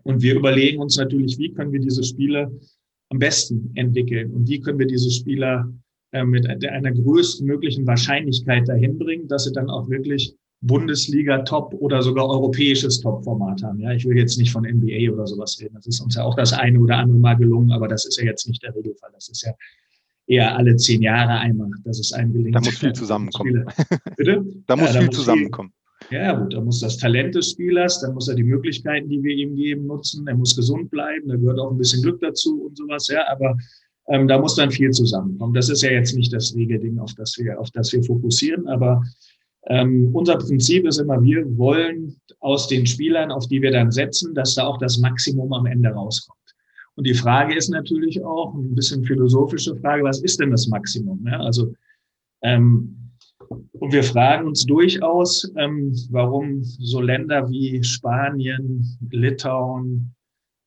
Und 0.03 0.21
wir 0.21 0.35
überlegen 0.35 0.81
uns 0.81 0.97
natürlich, 0.97 1.37
wie 1.37 1.53
können 1.53 1.71
wir 1.71 1.79
diese 1.79 2.03
Spieler 2.03 2.51
am 3.09 3.19
besten 3.19 3.71
entwickeln 3.75 4.31
und 4.31 4.49
wie 4.49 4.59
können 4.59 4.79
wir 4.79 4.87
diese 4.87 5.09
Spieler 5.09 5.71
äh, 6.13 6.23
mit 6.23 6.47
einer 6.47 6.91
größten 6.91 7.45
möglichen 7.45 7.85
Wahrscheinlichkeit 7.87 8.67
dahin 8.67 8.97
bringen, 8.97 9.27
dass 9.27 9.45
sie 9.45 9.51
dann 9.51 9.69
auch 9.69 9.89
wirklich 9.89 10.35
Bundesliga-Top 10.61 11.73
oder 11.73 12.01
sogar 12.01 12.29
europäisches 12.29 13.01
Top-Format 13.01 13.63
haben. 13.63 13.79
Ja, 13.79 13.91
ich 13.91 14.05
will 14.05 14.17
jetzt 14.17 14.37
nicht 14.37 14.51
von 14.51 14.63
NBA 14.63 15.11
oder 15.11 15.27
sowas 15.27 15.57
reden. 15.59 15.75
Das 15.75 15.87
ist 15.87 15.99
uns 15.99 16.15
ja 16.15 16.23
auch 16.23 16.35
das 16.35 16.53
eine 16.53 16.79
oder 16.79 16.97
andere 16.97 17.17
Mal 17.17 17.35
gelungen, 17.35 17.71
aber 17.71 17.87
das 17.87 18.05
ist 18.05 18.17
ja 18.17 18.25
jetzt 18.25 18.47
nicht 18.47 18.63
der 18.63 18.73
Regelfall. 18.75 19.09
Das 19.13 19.27
ist 19.27 19.43
ja 19.43 19.51
eher 20.27 20.55
alle 20.55 20.75
zehn 20.77 21.01
Jahre 21.01 21.33
einmal, 21.39 21.69
dass 21.83 21.99
es 21.99 22.13
einem 22.13 22.31
gelingt. 22.31 22.55
Da 22.55 22.61
muss 22.61 22.77
viel 22.77 22.93
zusammenkommen. 22.93 23.65
Bitte? 24.15 24.45
Da 24.67 24.75
muss 24.75 24.87
ja, 24.87 24.93
da 24.93 24.99
viel 24.99 25.07
muss 25.07 25.15
zusammenkommen. 25.15 25.69
Viel, 25.69 26.17
ja, 26.17 26.33
gut, 26.33 26.53
da 26.53 26.61
muss 26.61 26.79
das 26.79 26.97
Talent 26.97 27.35
des 27.35 27.51
Spielers, 27.51 28.01
da 28.01 28.11
muss 28.11 28.27
er 28.27 28.35
die 28.35 28.43
Möglichkeiten, 28.43 29.09
die 29.09 29.23
wir 29.23 29.35
ihm 29.35 29.55
geben, 29.55 29.87
nutzen. 29.87 30.27
Er 30.27 30.35
muss 30.35 30.55
gesund 30.55 30.91
bleiben, 30.91 31.27
da 31.27 31.35
gehört 31.35 31.59
auch 31.59 31.71
ein 31.71 31.77
bisschen 31.77 32.01
Glück 32.01 32.19
dazu 32.21 32.65
und 32.65 32.77
sowas, 32.77 33.07
ja, 33.07 33.25
aber 33.31 33.57
ähm, 34.07 34.27
da 34.27 34.39
muss 34.39 34.55
dann 34.55 34.71
viel 34.71 34.91
zusammenkommen. 34.91 35.53
Das 35.53 35.69
ist 35.69 35.81
ja 35.81 35.91
jetzt 35.91 36.15
nicht 36.15 36.33
das 36.33 36.55
Regelding, 36.55 36.99
auf 36.99 37.13
das 37.15 37.37
wir, 37.37 37.59
auf 37.59 37.71
das 37.71 37.93
wir 37.93 38.03
fokussieren, 38.03 38.67
aber 38.67 39.03
ähm, 39.67 40.09
unser 40.13 40.37
Prinzip 40.37 40.85
ist 40.85 40.99
immer, 40.99 41.21
wir 41.21 41.57
wollen 41.57 42.17
aus 42.39 42.67
den 42.67 42.85
Spielern, 42.85 43.31
auf 43.31 43.47
die 43.47 43.61
wir 43.61 43.71
dann 43.71 43.91
setzen, 43.91 44.33
dass 44.33 44.55
da 44.55 44.65
auch 44.65 44.77
das 44.77 44.97
Maximum 44.97 45.53
am 45.53 45.65
Ende 45.65 45.89
rauskommt. 45.89 46.37
Und 46.95 47.07
die 47.07 47.13
Frage 47.13 47.55
ist 47.55 47.69
natürlich 47.69 48.23
auch, 48.23 48.53
ein 48.53 48.75
bisschen 48.75 49.03
philosophische 49.03 49.75
Frage, 49.77 50.03
was 50.03 50.21
ist 50.21 50.39
denn 50.39 50.51
das 50.51 50.67
Maximum? 50.67 51.25
Ja, 51.25 51.39
also, 51.39 51.73
ähm, 52.43 52.97
und 53.73 53.93
wir 53.93 54.03
fragen 54.03 54.47
uns 54.47 54.65
durchaus, 54.65 55.51
ähm, 55.57 55.93
warum 56.09 56.63
so 56.63 57.01
Länder 57.01 57.49
wie 57.49 57.83
Spanien, 57.83 58.97
Litauen, 59.11 60.13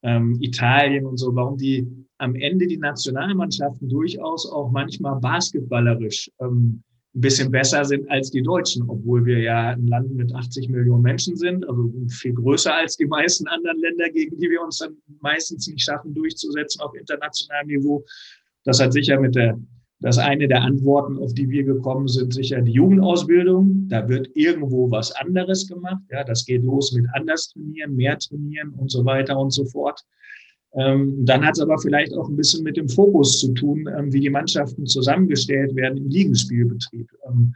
ähm, 0.02 0.37
Italien 0.40 1.07
und 1.07 1.19
so, 1.19 1.35
warum 1.35 1.57
die 1.57 1.87
am 2.18 2.35
Ende 2.35 2.66
die 2.66 2.78
Nationalmannschaften 2.78 3.88
durchaus 3.88 4.50
auch 4.50 4.70
manchmal 4.70 5.20
basketballerisch 5.20 6.30
ähm, 6.40 6.82
ein 7.16 7.20
bisschen 7.20 7.50
besser 7.50 7.85
sind 7.85 8.11
als 8.11 8.30
die 8.30 8.42
Deutschen, 8.42 8.88
obwohl 8.88 9.25
wir 9.25 9.38
ja 9.38 9.71
ein 9.71 9.86
Land 9.86 10.14
mit 10.14 10.34
80 10.34 10.69
Millionen 10.69 11.02
Menschen 11.02 11.34
sind, 11.36 11.67
also 11.67 11.91
viel 12.10 12.34
größer 12.34 12.75
als 12.75 12.97
die 12.97 13.06
meisten 13.06 13.47
anderen 13.49 13.80
Länder, 13.80 14.10
gegen 14.10 14.36
die 14.36 14.50
wir 14.50 14.62
uns 14.62 14.78
dann 14.78 14.97
meistens 15.21 15.67
nicht 15.67 15.82
schaffen, 15.82 16.14
durchzusetzen 16.14 16.82
auf 16.82 16.95
internationalem 16.95 17.69
Niveau. 17.69 18.04
Das 18.64 18.80
hat 18.80 18.93
sicher 18.93 19.19
mit 19.19 19.34
der, 19.34 19.58
das 20.00 20.19
eine 20.19 20.47
der 20.47 20.60
Antworten, 20.60 21.17
auf 21.19 21.32
die 21.32 21.49
wir 21.49 21.64
gekommen 21.64 22.06
sind, 22.06 22.34
sicher 22.34 22.60
die 22.60 22.73
Jugendausbildung. 22.73 23.88
Da 23.88 24.06
wird 24.10 24.28
irgendwo 24.34 24.91
was 24.91 25.10
anderes 25.12 25.67
gemacht. 25.67 26.02
Ja, 26.10 26.23
das 26.23 26.45
geht 26.45 26.64
los 26.64 26.93
mit 26.93 27.06
anders 27.14 27.49
trainieren, 27.49 27.97
mehr 27.97 28.19
trainieren 28.19 28.75
und 28.75 28.91
so 28.91 29.06
weiter 29.06 29.38
und 29.38 29.52
so 29.52 29.64
fort. 29.64 30.02
Ähm, 30.76 31.25
dann 31.25 31.45
hat 31.45 31.54
es 31.54 31.60
aber 31.60 31.78
vielleicht 31.78 32.12
auch 32.15 32.28
ein 32.28 32.36
bisschen 32.36 32.62
mit 32.62 32.76
dem 32.76 32.89
Fokus 32.89 33.39
zu 33.41 33.52
tun, 33.54 33.89
ähm, 33.97 34.12
wie 34.12 34.21
die 34.21 34.30
Mannschaften 34.30 34.86
zusammengestellt 34.86 35.75
werden 35.75 35.97
im 35.97 36.08
Ligenspielbetrieb. 36.08 37.10
Ähm, 37.26 37.54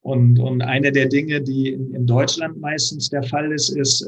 und, 0.00 0.40
und 0.40 0.62
eine 0.62 0.90
der 0.90 1.08
Dinge, 1.08 1.42
die 1.42 1.68
in, 1.68 2.06
Deutschland 2.06 2.58
meistens 2.58 3.08
der 3.08 3.22
Fall 3.22 3.52
ist, 3.52 3.68
ist, 3.68 4.04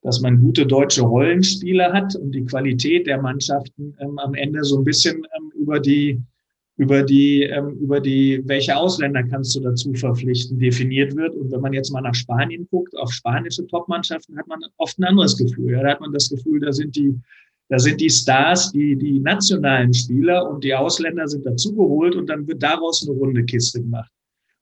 dass 0.00 0.22
man 0.22 0.40
gute 0.40 0.64
deutsche 0.64 1.02
Rollenspieler 1.02 1.92
hat 1.92 2.16
und 2.16 2.32
die 2.32 2.46
Qualität 2.46 3.06
der 3.06 3.20
Mannschaften 3.20 3.94
am 3.98 4.32
Ende 4.32 4.64
so 4.64 4.78
ein 4.78 4.84
bisschen 4.84 5.26
über 5.54 5.80
die 5.80 6.22
über 6.76 7.02
die, 7.02 7.50
über 7.80 8.00
die, 8.00 8.42
welche 8.44 8.76
Ausländer 8.76 9.22
kannst 9.22 9.56
du 9.56 9.60
dazu 9.60 9.92
verpflichten, 9.94 10.58
definiert 10.58 11.16
wird. 11.16 11.34
Und 11.34 11.50
wenn 11.50 11.62
man 11.62 11.72
jetzt 11.72 11.90
mal 11.90 12.02
nach 12.02 12.14
Spanien 12.14 12.68
guckt, 12.70 12.96
auf 12.98 13.12
spanische 13.12 13.66
Topmannschaften, 13.66 14.36
hat 14.38 14.46
man 14.46 14.60
oft 14.76 14.98
ein 14.98 15.04
anderes 15.04 15.38
Gefühl. 15.38 15.72
Ja, 15.72 15.82
da 15.82 15.90
hat 15.92 16.00
man 16.00 16.12
das 16.12 16.28
Gefühl, 16.28 16.60
da 16.60 16.72
sind 16.72 16.94
die 16.94 17.18
da 17.68 17.78
sind 17.78 18.00
die 18.00 18.10
Stars, 18.10 18.70
die, 18.72 18.96
die 18.96 19.18
nationalen 19.18 19.92
Spieler 19.92 20.48
und 20.48 20.62
die 20.62 20.74
Ausländer 20.74 21.26
sind 21.26 21.44
dazugeholt 21.44 22.14
und 22.14 22.28
dann 22.28 22.46
wird 22.46 22.62
daraus 22.62 23.06
eine 23.06 23.16
runde 23.16 23.44
Kiste 23.44 23.80
gemacht. 23.80 24.10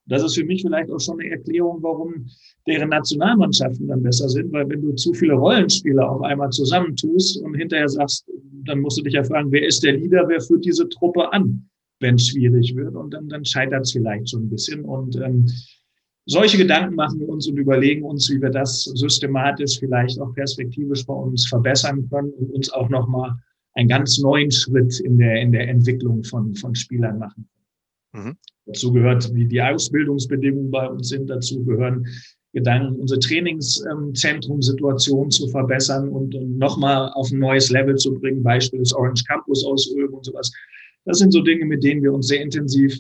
Das 0.07 0.23
ist 0.23 0.35
für 0.35 0.45
mich 0.45 0.63
vielleicht 0.63 0.91
auch 0.91 1.01
schon 1.01 1.21
eine 1.21 1.31
Erklärung, 1.31 1.83
warum 1.83 2.27
deren 2.67 2.91
Nationalmannschaften 2.91 3.89
dann 3.89 4.03
besser 4.03 4.29
sind, 4.29 4.53
weil 4.53 4.69
wenn 4.69 4.83
du 4.83 4.93
zu 4.93 5.15
viele 5.15 5.35
Rollenspieler 5.35 6.11
auf 6.11 6.23
einmal 6.23 6.51
zusammentust 6.51 7.43
und 7.43 7.55
hinterher 7.55 7.89
sagst, 7.89 8.27
dann 8.65 8.81
musst 8.81 8.99
du 8.99 9.03
dich 9.03 9.15
ja 9.15 9.25
fragen, 9.25 9.51
wer 9.53 9.67
ist 9.67 9.83
der 9.83 9.95
Leader, 9.95 10.25
wer 10.29 10.41
führt 10.41 10.65
diese 10.65 10.89
Truppe 10.89 11.33
an, 11.33 11.69
wenn 12.01 12.17
es 12.17 12.29
schwierig 12.29 12.75
wird 12.75 12.95
und 12.95 13.13
dann, 13.13 13.29
dann 13.29 13.45
scheitert 13.45 13.83
es 13.85 13.93
vielleicht 13.93 14.31
schon 14.31 14.45
ein 14.45 14.51
bisschen. 14.51 14.85
Und 14.85 15.17
ähm, 15.17 15.47
solche 16.27 16.59
Gedanken 16.59 16.95
machen 16.95 17.21
wir 17.21 17.29
uns 17.29 17.47
und 17.47 17.59
überlegen 17.59 18.05
uns, 18.05 18.31
wie 18.31 18.41
wir 18.41 18.51
das 18.51 18.85
systematisch 18.85 19.79
vielleicht 19.79 20.19
auch 20.21 20.35
perspektivisch 20.35 21.05
bei 21.07 21.15
uns 21.15 21.47
verbessern 21.47 22.09
können 22.11 22.33
und 22.33 22.53
uns 22.53 22.71
auch 22.71 22.89
nochmal 22.89 23.37
einen 23.75 23.89
ganz 23.89 24.19
neuen 24.19 24.51
Schritt 24.51 25.01
in 25.01 25.19
der, 25.19 25.41
in 25.41 25.53
der 25.53 25.69
Entwicklung 25.69 26.23
von, 26.25 26.55
von 26.55 26.75
Spielern 26.75 27.19
machen 27.19 27.49
können. 28.13 28.27
Mhm. 28.27 28.37
Dazu 28.67 28.93
gehört, 28.93 29.35
wie 29.35 29.47
die 29.47 29.61
Ausbildungsbedingungen 29.61 30.71
bei 30.71 30.89
uns 30.89 31.09
sind. 31.09 31.29
Dazu 31.29 31.65
gehören 31.65 32.07
Gedanken, 32.55 33.01
unsere 33.01 33.21
Trainingszentrumsituation 33.21 35.31
zu 35.31 35.49
verbessern 35.49 36.09
und, 36.09 36.35
nochmal 36.57 37.11
auf 37.15 37.31
ein 37.33 37.41
neues 37.41 37.69
Level 37.71 37.97
zu 37.97 38.15
bringen. 38.15 38.43
Beispiel 38.43 38.79
des 38.79 38.95
Orange 38.95 39.25
Campus 39.25 39.63
ausüben 39.65 40.15
und 40.15 40.25
sowas. 40.25 40.51
Das 41.05 41.19
sind 41.19 41.33
so 41.33 41.43
Dinge, 41.43 41.67
mit 41.67 41.83
denen 41.83 42.01
wir 42.03 42.15
uns 42.15 42.29
sehr 42.29 42.41
intensiv 42.41 42.97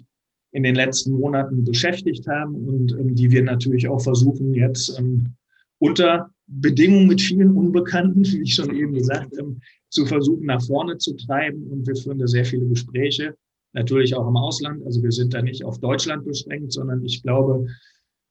in 0.55 0.63
den 0.63 0.77
letzten 0.77 1.13
Monaten 1.13 1.65
beschäftigt 1.65 2.27
haben 2.29 2.55
und 2.55 2.93
ähm, 2.93 3.15
die 3.15 3.31
wir 3.31 3.43
natürlich 3.43 3.89
auch 3.89 4.01
versuchen 4.01 4.55
jetzt 4.55 4.97
ähm, 4.99 5.35
unter 5.79 6.31
Bedingungen 6.47 7.09
mit 7.09 7.21
vielen 7.21 7.57
Unbekannten, 7.57 8.25
wie 8.33 8.43
ich 8.43 8.55
schon 8.55 8.75
eben 8.75 8.95
gesagt 8.95 9.37
habe, 9.37 9.57
zu 9.91 10.07
versuchen 10.07 10.47
nach 10.47 10.63
vorne 10.63 10.97
zu 10.99 11.15
treiben. 11.17 11.65
Und 11.65 11.87
wir 11.87 11.97
führen 11.97 12.21
da 12.21 12.29
sehr 12.29 12.45
viele 12.45 12.67
Gespräche, 12.67 13.35
natürlich 13.73 14.15
auch 14.15 14.29
im 14.29 14.37
Ausland. 14.37 14.85
Also 14.87 15.03
wir 15.03 15.11
sind 15.11 15.35
da 15.35 15.43
nicht 15.43 15.65
auf 15.65 15.81
Deutschland 15.81 16.25
beschränkt, 16.25 16.73
sondern 16.73 17.05
ich 17.05 17.21
glaube, 17.23 17.67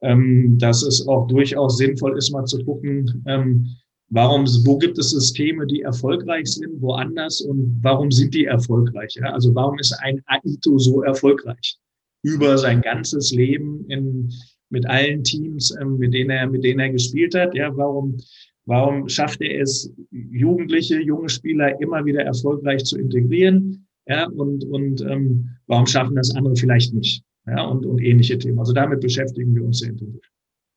ähm, 0.02 0.58
dass 0.58 0.82
es 0.82 1.06
auch 1.06 1.28
durchaus 1.28 1.78
sinnvoll 1.78 2.18
ist, 2.18 2.32
mal 2.32 2.46
zu 2.46 2.64
gucken, 2.64 3.22
ähm, 3.28 3.68
warum, 4.08 4.46
wo 4.66 4.78
gibt 4.78 4.98
es 4.98 5.10
Systeme, 5.10 5.68
die 5.68 5.82
erfolgreich 5.82 6.48
sind, 6.48 6.82
woanders 6.82 7.42
und 7.42 7.80
warum 7.82 8.12
sind 8.12 8.34
die 8.34 8.46
erfolgreich? 8.46 9.16
Ja? 9.16 9.34
Also 9.34 9.54
warum 9.54 9.78
ist 9.80 9.92
ein 10.02 10.22
AITO 10.28 10.78
so 10.78 11.04
erfolgreich? 11.04 11.78
Über 12.24 12.58
sein 12.58 12.82
ganzes 12.82 13.32
Leben 13.32 13.86
in, 13.90 14.32
mit 14.70 14.88
allen 14.88 15.24
Teams, 15.24 15.76
ähm, 15.80 15.98
mit 15.98 16.14
denen 16.14 16.32
er, 16.32 16.48
mit 16.48 16.64
denen 16.64 16.80
er 16.80 16.90
gespielt 16.90 17.36
hat. 17.36 17.54
Ja, 17.54 17.76
warum, 17.78 18.18
warum 18.66 19.08
schafft 19.08 19.42
er 19.42 19.62
es, 19.62 19.94
Jugendliche, 20.10 21.00
junge 21.00 21.30
Spieler 21.30 21.80
immer 21.80 22.04
wieder 22.06 22.24
erfolgreich 22.24 22.84
zu 22.86 22.98
integrieren? 22.98 23.88
Ja, 24.08 24.28
und, 24.28 24.66
und 24.66 25.02
ähm, 25.02 25.50
warum 25.68 25.86
schaffen 25.86 26.16
das 26.16 26.36
andere 26.36 26.56
vielleicht 26.56 26.94
nicht? 26.94 27.24
Ja, 27.46 27.64
und, 27.66 27.86
und 27.86 28.02
ähnliche 28.02 28.38
Themen. 28.38 28.60
Also 28.60 28.74
damit 28.74 29.02
beschäftigen 29.02 29.54
wir 29.54 29.64
uns 29.64 29.80
sehr 29.80 29.90
intensiv. 29.90 30.22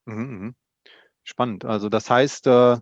Mhm, 0.07 0.41
mhm. 0.41 0.55
Spannend. 1.23 1.65
Also 1.65 1.89
das 1.89 2.11
heißt, 2.11 2.47
äh, 2.47 2.77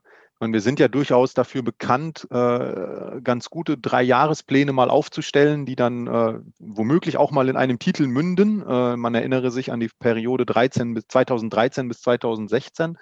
und 0.44 0.52
wir 0.52 0.61
sind 0.61 0.78
ja 0.78 0.88
durchaus 0.88 1.35
dafür 1.35 1.62
bekannt, 1.62 2.26
äh, 2.30 3.20
ganz 3.22 3.50
gute 3.50 3.76
Dreijahrespläne 3.78 4.72
mal 4.72 4.90
aufzustellen, 4.90 5.66
die 5.66 5.76
dann 5.76 6.07
äh, 6.07 6.38
womöglich 6.59 7.16
auch 7.16 7.30
mal 7.30 7.48
in 7.48 7.57
einem 7.57 7.78
Titel 7.78 8.07
münden. 8.07 8.62
Äh, 8.62 8.96
man 8.96 9.14
erinnere 9.14 9.50
sich 9.50 9.72
an 9.72 9.80
die 9.80 9.90
Periode 9.98 10.46
13 10.46 10.94
bis 10.94 11.09
2013 11.09 11.88
bis 11.88 12.02
2016. 12.02 12.98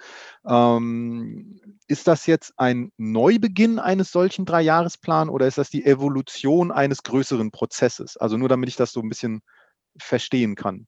Ähm, 0.47 1.59
ist 1.87 2.07
das 2.07 2.25
jetzt 2.25 2.53
ein 2.57 2.91
Neubeginn 2.97 3.79
eines 3.79 4.11
solchen 4.11 4.45
Dreijahresplans 4.45 5.29
oder 5.29 5.45
ist 5.45 5.57
das 5.57 5.69
die 5.69 5.85
Evolution 5.85 6.71
eines 6.71 7.03
größeren 7.03 7.51
Prozesses? 7.51 8.17
Also 8.17 8.37
nur 8.37 8.49
damit 8.49 8.69
ich 8.69 8.75
das 8.75 8.91
so 8.91 9.01
ein 9.01 9.09
bisschen 9.09 9.41
verstehen 9.97 10.55
kann. 10.55 10.87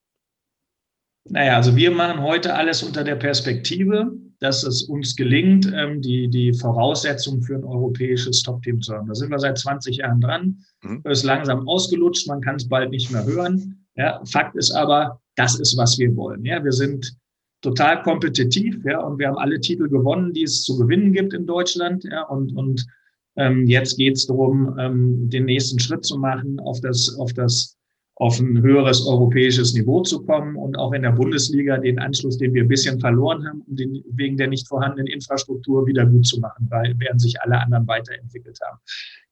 Naja, 1.27 1.55
also 1.55 1.75
wir 1.75 1.91
machen 1.91 2.21
heute 2.21 2.53
alles 2.53 2.83
unter 2.83 3.03
der 3.03 3.15
Perspektive, 3.15 4.11
dass 4.39 4.63
es 4.63 4.83
uns 4.83 5.15
gelingt, 5.15 5.71
ähm, 5.73 6.01
die, 6.01 6.27
die 6.27 6.53
Voraussetzungen 6.53 7.41
für 7.41 7.55
ein 7.55 7.63
europäisches 7.63 8.43
Top-Team 8.43 8.81
zu 8.81 8.93
haben. 8.93 9.07
Da 9.07 9.15
sind 9.15 9.31
wir 9.31 9.39
seit 9.39 9.57
20 9.57 9.97
Jahren 9.97 10.21
dran. 10.21 10.59
Mhm. 10.83 11.01
ist 11.05 11.23
langsam 11.23 11.67
ausgelutscht, 11.67 12.27
man 12.27 12.41
kann 12.41 12.57
es 12.57 12.69
bald 12.69 12.91
nicht 12.91 13.11
mehr 13.11 13.25
hören. 13.25 13.85
Ja, 13.95 14.21
Fakt 14.25 14.55
ist 14.55 14.71
aber, 14.71 15.19
das 15.35 15.59
ist, 15.59 15.77
was 15.77 15.97
wir 15.97 16.15
wollen. 16.15 16.45
Ja, 16.45 16.63
wir 16.63 16.73
sind 16.73 17.17
total 17.61 18.03
kompetitiv, 18.03 18.83
ja, 18.85 18.99
und 18.99 19.17
wir 19.17 19.27
haben 19.27 19.37
alle 19.37 19.59
Titel 19.59 19.89
gewonnen, 19.89 20.33
die 20.33 20.43
es 20.43 20.63
zu 20.63 20.77
gewinnen 20.77 21.11
gibt 21.11 21.33
in 21.33 21.47
Deutschland, 21.47 22.03
ja, 22.03 22.23
und, 22.23 22.55
und 22.55 22.85
ähm, 23.37 23.65
jetzt 23.65 23.97
geht 23.97 24.15
es 24.15 24.27
darum, 24.27 24.77
ähm, 24.77 25.29
den 25.29 25.45
nächsten 25.45 25.79
Schritt 25.79 26.05
zu 26.05 26.17
machen, 26.17 26.59
auf 26.59 26.79
das, 26.81 27.17
auf 27.17 27.33
das 27.33 27.75
auf 28.17 28.39
ein 28.39 28.61
höheres 28.61 29.05
europäisches 29.05 29.73
Niveau 29.73 30.01
zu 30.01 30.23
kommen 30.23 30.55
und 30.55 30.77
auch 30.77 30.93
in 30.93 31.01
der 31.01 31.11
Bundesliga 31.11 31.77
den 31.77 31.99
Anschluss, 31.99 32.37
den 32.37 32.53
wir 32.53 32.63
ein 32.63 32.69
bisschen 32.69 32.99
verloren 32.99 33.45
haben, 33.45 33.61
um 33.67 33.75
den, 33.75 34.03
wegen 34.11 34.37
der 34.37 34.47
nicht 34.47 34.67
vorhandenen 34.67 35.07
Infrastruktur 35.07 35.85
wieder 35.85 36.05
gut 36.05 36.25
zu 36.25 36.39
machen, 36.39 36.65
weil 36.69 36.95
während 36.97 37.21
sich 37.21 37.39
alle 37.41 37.59
anderen 37.59 37.85
weiterentwickelt 37.87 38.57
haben. 38.65 38.79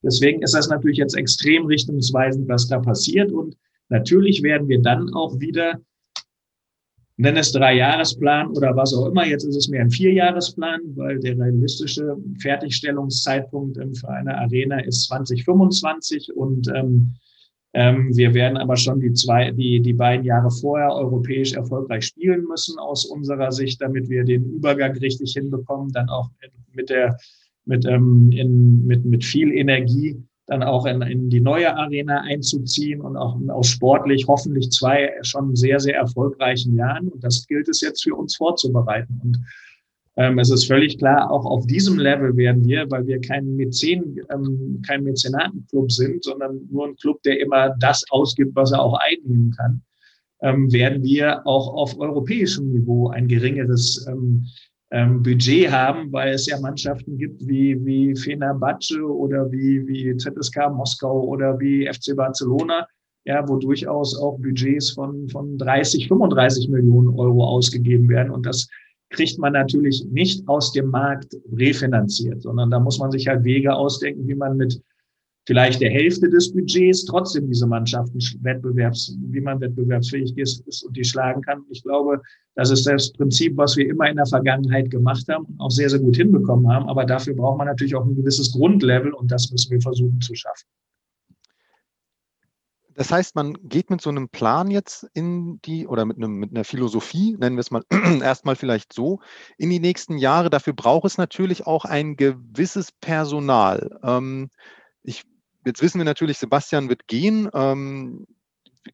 Deswegen 0.02 0.42
ist 0.42 0.54
das 0.54 0.68
natürlich 0.68 0.98
jetzt 0.98 1.16
extrem 1.16 1.64
richtungsweisend, 1.64 2.46
was 2.46 2.68
da 2.68 2.78
passiert. 2.78 3.32
Und 3.32 3.56
natürlich 3.88 4.42
werden 4.42 4.68
wir 4.68 4.82
dann 4.82 5.14
auch 5.14 5.40
wieder, 5.40 5.80
nenn 7.16 7.38
es 7.38 7.52
Drei-Jahresplan 7.52 8.48
oder 8.48 8.76
was 8.76 8.92
auch 8.92 9.06
immer, 9.06 9.26
jetzt 9.26 9.44
ist 9.44 9.56
es 9.56 9.68
mehr 9.68 9.80
ein 9.80 9.90
Vierjahresplan, 9.90 10.80
weil 10.94 11.20
der 11.20 11.38
realistische 11.38 12.18
Fertigstellungszeitpunkt 12.38 13.78
für 13.96 14.10
eine 14.10 14.36
Arena 14.36 14.80
ist 14.80 15.06
2025 15.06 16.36
und 16.36 16.68
ähm, 16.68 17.14
ähm, 17.74 18.16
wir 18.16 18.32
werden 18.34 18.56
aber 18.56 18.76
schon 18.76 19.00
die 19.00 19.12
zwei, 19.12 19.50
die, 19.50 19.80
die 19.80 19.92
beiden 19.92 20.24
Jahre 20.24 20.50
vorher 20.50 20.92
europäisch 20.92 21.54
erfolgreich 21.54 22.06
spielen 22.06 22.44
müssen 22.44 22.78
aus 22.78 23.04
unserer 23.04 23.50
Sicht, 23.50 23.82
damit 23.82 24.08
wir 24.08 24.24
den 24.24 24.44
Übergang 24.44 24.96
richtig 24.98 25.32
hinbekommen, 25.32 25.90
dann 25.92 26.08
auch 26.08 26.30
mit 26.72 26.88
der, 26.88 27.18
mit, 27.64 27.84
ähm, 27.84 28.30
in, 28.32 28.86
mit, 28.86 29.04
mit 29.04 29.24
viel 29.24 29.52
Energie 29.52 30.16
dann 30.46 30.62
auch 30.62 30.86
in, 30.86 31.02
in 31.02 31.30
die 31.30 31.40
neue 31.40 31.74
Arena 31.74 32.20
einzuziehen 32.20 33.00
und 33.00 33.16
auch 33.16 33.38
aus 33.48 33.68
sportlich 33.68 34.26
hoffentlich 34.28 34.70
zwei 34.70 35.10
schon 35.22 35.56
sehr, 35.56 35.80
sehr 35.80 35.96
erfolgreichen 35.96 36.76
Jahren. 36.76 37.08
Und 37.08 37.24
das 37.24 37.46
gilt 37.46 37.68
es 37.68 37.80
jetzt 37.80 38.04
für 38.04 38.14
uns 38.14 38.36
vorzubereiten. 38.36 39.20
Und 39.24 39.38
ähm, 40.16 40.38
es 40.38 40.50
ist 40.50 40.66
völlig 40.66 40.98
klar, 40.98 41.30
auch 41.30 41.44
auf 41.44 41.66
diesem 41.66 41.98
Level 41.98 42.36
werden 42.36 42.64
wir, 42.66 42.88
weil 42.90 43.06
wir 43.06 43.20
kein 43.20 43.56
Mäzen, 43.56 44.20
ähm, 44.30 44.80
kein 44.86 45.02
Mäzenatenclub 45.02 45.90
sind, 45.90 46.22
sondern 46.22 46.60
nur 46.70 46.88
ein 46.88 46.96
Club, 46.96 47.20
der 47.22 47.40
immer 47.40 47.74
das 47.80 48.04
ausgibt, 48.10 48.54
was 48.54 48.72
er 48.72 48.80
auch 48.80 48.98
einnehmen 49.00 49.52
kann, 49.56 49.82
ähm, 50.42 50.72
werden 50.72 51.02
wir 51.02 51.44
auch 51.46 51.74
auf 51.74 51.98
europäischem 51.98 52.70
Niveau 52.70 53.08
ein 53.08 53.26
geringeres 53.26 54.06
ähm, 54.08 54.46
ähm, 54.92 55.22
Budget 55.24 55.72
haben, 55.72 56.12
weil 56.12 56.34
es 56.34 56.46
ja 56.46 56.60
Mannschaften 56.60 57.18
gibt 57.18 57.44
wie, 57.48 57.84
wie 57.84 58.14
Fenerbahce 58.14 59.02
oder 59.02 59.50
wie, 59.50 59.84
wie 59.88 60.16
ZSK 60.16 60.70
Moskau 60.72 61.24
oder 61.24 61.58
wie 61.58 61.90
FC 61.92 62.14
Barcelona, 62.14 62.86
ja, 63.24 63.48
wo 63.48 63.56
durchaus 63.56 64.16
auch 64.16 64.38
Budgets 64.38 64.90
von, 64.90 65.28
von 65.28 65.58
30, 65.58 66.06
35 66.06 66.68
Millionen 66.68 67.08
Euro 67.18 67.44
ausgegeben 67.44 68.08
werden. 68.08 68.30
Und 68.30 68.46
das 68.46 68.68
kriegt 69.14 69.38
man 69.38 69.52
natürlich 69.52 70.04
nicht 70.10 70.46
aus 70.48 70.72
dem 70.72 70.90
Markt 70.90 71.36
refinanziert, 71.52 72.42
sondern 72.42 72.70
da 72.70 72.78
muss 72.78 72.98
man 72.98 73.10
sich 73.10 73.26
halt 73.26 73.44
Wege 73.44 73.74
ausdenken, 73.74 74.26
wie 74.28 74.34
man 74.34 74.56
mit 74.56 74.80
vielleicht 75.46 75.80
der 75.80 75.90
Hälfte 75.90 76.28
des 76.28 76.52
Budgets 76.52 77.04
trotzdem 77.04 77.46
diese 77.48 77.66
Mannschaften 77.66 78.18
wettbewerbs, 78.42 79.16
wie 79.30 79.40
man 79.40 79.60
wettbewerbsfähig 79.60 80.36
ist, 80.38 80.66
ist 80.66 80.84
und 80.84 80.96
die 80.96 81.04
schlagen 81.04 81.42
kann. 81.42 81.62
Ich 81.70 81.82
glaube, 81.82 82.20
das 82.54 82.70
ist 82.70 82.86
das 82.86 83.12
Prinzip, 83.12 83.56
was 83.56 83.76
wir 83.76 83.88
immer 83.88 84.08
in 84.08 84.16
der 84.16 84.26
Vergangenheit 84.26 84.90
gemacht 84.90 85.26
haben 85.28 85.44
und 85.44 85.60
auch 85.60 85.70
sehr, 85.70 85.90
sehr 85.90 86.00
gut 86.00 86.16
hinbekommen 86.16 86.68
haben. 86.68 86.88
Aber 86.88 87.04
dafür 87.04 87.34
braucht 87.34 87.58
man 87.58 87.66
natürlich 87.66 87.94
auch 87.94 88.06
ein 88.06 88.16
gewisses 88.16 88.52
Grundlevel 88.52 89.12
und 89.12 89.30
das 89.30 89.50
müssen 89.50 89.70
wir 89.70 89.80
versuchen 89.80 90.20
zu 90.20 90.34
schaffen. 90.34 90.66
Das 92.94 93.10
heißt, 93.10 93.34
man 93.34 93.54
geht 93.62 93.90
mit 93.90 94.00
so 94.00 94.10
einem 94.10 94.28
Plan 94.28 94.70
jetzt 94.70 95.06
in 95.14 95.60
die 95.62 95.86
oder 95.86 96.04
mit, 96.04 96.16
einem, 96.16 96.34
mit 96.36 96.50
einer 96.50 96.64
Philosophie, 96.64 97.36
nennen 97.38 97.56
wir 97.56 97.60
es 97.60 97.70
mal 97.70 97.82
erstmal 98.22 98.56
vielleicht 98.56 98.92
so, 98.92 99.20
in 99.58 99.70
die 99.70 99.80
nächsten 99.80 100.18
Jahre. 100.18 100.50
Dafür 100.50 100.72
braucht 100.72 101.06
es 101.06 101.18
natürlich 101.18 101.66
auch 101.66 101.84
ein 101.84 102.16
gewisses 102.16 102.92
Personal. 102.92 103.98
Ähm, 104.02 104.50
ich, 105.02 105.24
jetzt 105.64 105.82
wissen 105.82 105.98
wir 105.98 106.04
natürlich, 106.04 106.38
Sebastian 106.38 106.88
wird 106.88 107.06
gehen. 107.08 107.48
Ähm, 107.52 108.26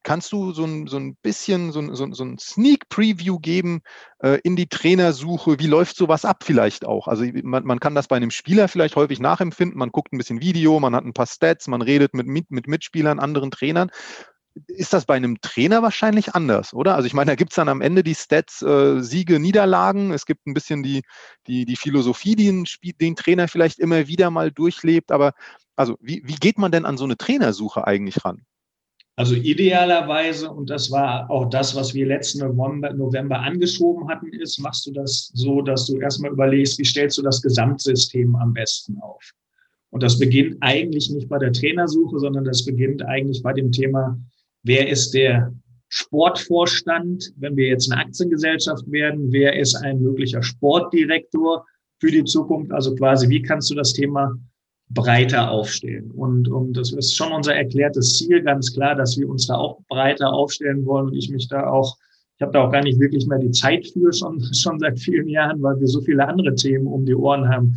kannst 0.03 0.31
du 0.31 0.53
so 0.53 0.63
ein, 0.65 0.87
so 0.87 0.97
ein 0.97 1.15
bisschen 1.15 1.71
so 1.71 1.79
ein, 1.79 1.95
so, 1.95 2.23
ein 2.23 2.37
Sneak 2.39 2.89
Preview 2.89 3.39
geben 3.39 3.81
äh, 4.19 4.39
in 4.43 4.55
die 4.55 4.67
Trainersuche? 4.67 5.59
Wie 5.59 5.67
läuft 5.67 5.95
sowas 5.97 6.25
ab 6.25 6.43
vielleicht 6.43 6.85
auch? 6.85 7.07
Also 7.07 7.25
man, 7.43 7.65
man, 7.65 7.79
kann 7.79 7.95
das 7.95 8.07
bei 8.07 8.15
einem 8.15 8.31
Spieler 8.31 8.67
vielleicht 8.67 8.95
häufig 8.95 9.19
nachempfinden. 9.19 9.77
Man 9.77 9.91
guckt 9.91 10.13
ein 10.13 10.17
bisschen 10.17 10.41
Video, 10.41 10.79
man 10.79 10.95
hat 10.95 11.05
ein 11.05 11.13
paar 11.13 11.27
Stats, 11.27 11.67
man 11.67 11.81
redet 11.81 12.13
mit, 12.13 12.27
mit, 12.27 12.51
mit 12.51 12.67
Mitspielern, 12.67 13.19
anderen 13.19 13.51
Trainern. 13.51 13.91
Ist 14.67 14.91
das 14.91 15.05
bei 15.05 15.15
einem 15.15 15.39
Trainer 15.39 15.81
wahrscheinlich 15.81 16.35
anders, 16.35 16.73
oder? 16.73 16.95
Also 16.95 17.07
ich 17.07 17.13
meine, 17.13 17.31
da 17.31 17.35
gibt 17.35 17.51
es 17.51 17.55
dann 17.55 17.69
am 17.69 17.79
Ende 17.79 18.03
die 18.03 18.15
Stats, 18.15 18.61
äh, 18.61 19.01
Siege, 19.01 19.39
Niederlagen. 19.39 20.11
Es 20.11 20.25
gibt 20.25 20.45
ein 20.45 20.53
bisschen 20.53 20.83
die, 20.83 21.03
die, 21.47 21.65
die 21.65 21.77
Philosophie, 21.77 22.35
die 22.35 22.51
ein, 22.51 22.65
den 22.99 23.15
Trainer 23.15 23.47
vielleicht 23.47 23.79
immer 23.79 24.07
wieder 24.07 24.29
mal 24.29 24.51
durchlebt. 24.51 25.11
Aber 25.11 25.33
also 25.77 25.97
wie, 26.01 26.21
wie 26.25 26.35
geht 26.35 26.57
man 26.57 26.71
denn 26.71 26.85
an 26.85 26.97
so 26.97 27.05
eine 27.05 27.17
Trainersuche 27.17 27.87
eigentlich 27.87 28.25
ran? 28.25 28.45
Also 29.21 29.35
idealerweise, 29.35 30.49
und 30.49 30.71
das 30.71 30.89
war 30.89 31.29
auch 31.29 31.47
das, 31.47 31.75
was 31.75 31.93
wir 31.93 32.07
letzten 32.07 32.39
November, 32.39 32.91
November 32.91 33.39
angeschoben 33.39 34.09
hatten, 34.09 34.33
ist, 34.33 34.57
machst 34.57 34.87
du 34.87 34.91
das 34.91 35.29
so, 35.35 35.61
dass 35.61 35.85
du 35.85 35.99
erstmal 35.99 36.31
überlegst, 36.31 36.79
wie 36.79 36.85
stellst 36.85 37.19
du 37.19 37.21
das 37.21 37.39
Gesamtsystem 37.39 38.35
am 38.35 38.51
besten 38.51 38.97
auf? 38.99 39.21
Und 39.91 40.01
das 40.01 40.17
beginnt 40.17 40.57
eigentlich 40.61 41.11
nicht 41.11 41.29
bei 41.29 41.37
der 41.37 41.53
Trainersuche, 41.53 42.17
sondern 42.17 42.45
das 42.45 42.65
beginnt 42.65 43.05
eigentlich 43.05 43.43
bei 43.43 43.53
dem 43.53 43.71
Thema, 43.71 44.19
wer 44.63 44.89
ist 44.89 45.13
der 45.13 45.53
Sportvorstand, 45.89 47.31
wenn 47.37 47.55
wir 47.55 47.67
jetzt 47.67 47.91
eine 47.91 48.01
Aktiengesellschaft 48.01 48.91
werden, 48.91 49.31
wer 49.31 49.55
ist 49.55 49.75
ein 49.75 50.01
möglicher 50.01 50.41
Sportdirektor 50.41 51.63
für 51.99 52.09
die 52.09 52.23
Zukunft? 52.23 52.71
Also 52.71 52.95
quasi, 52.95 53.29
wie 53.29 53.43
kannst 53.43 53.69
du 53.69 53.75
das 53.75 53.93
Thema 53.93 54.35
breiter 54.93 55.51
aufstellen. 55.51 56.11
Und, 56.11 56.47
und 56.47 56.75
das 56.75 56.91
ist 56.91 57.15
schon 57.15 57.31
unser 57.31 57.55
erklärtes 57.55 58.17
Ziel, 58.17 58.41
ganz 58.41 58.73
klar, 58.73 58.95
dass 58.95 59.17
wir 59.17 59.29
uns 59.29 59.47
da 59.47 59.55
auch 59.55 59.81
breiter 59.87 60.31
aufstellen 60.31 60.85
wollen 60.85 61.07
und 61.07 61.15
ich 61.15 61.29
mich 61.29 61.47
da 61.47 61.67
auch, 61.67 61.97
ich 62.35 62.41
habe 62.41 62.51
da 62.51 62.63
auch 62.65 62.71
gar 62.71 62.83
nicht 62.83 62.99
wirklich 62.99 63.25
mehr 63.27 63.39
die 63.39 63.51
Zeit 63.51 63.87
für, 63.87 64.11
schon, 64.13 64.41
schon 64.53 64.79
seit 64.79 64.99
vielen 64.99 65.27
Jahren, 65.27 65.61
weil 65.61 65.79
wir 65.79 65.87
so 65.87 66.01
viele 66.01 66.27
andere 66.27 66.55
Themen 66.55 66.87
um 66.87 67.05
die 67.05 67.15
Ohren 67.15 67.47
haben, 67.47 67.75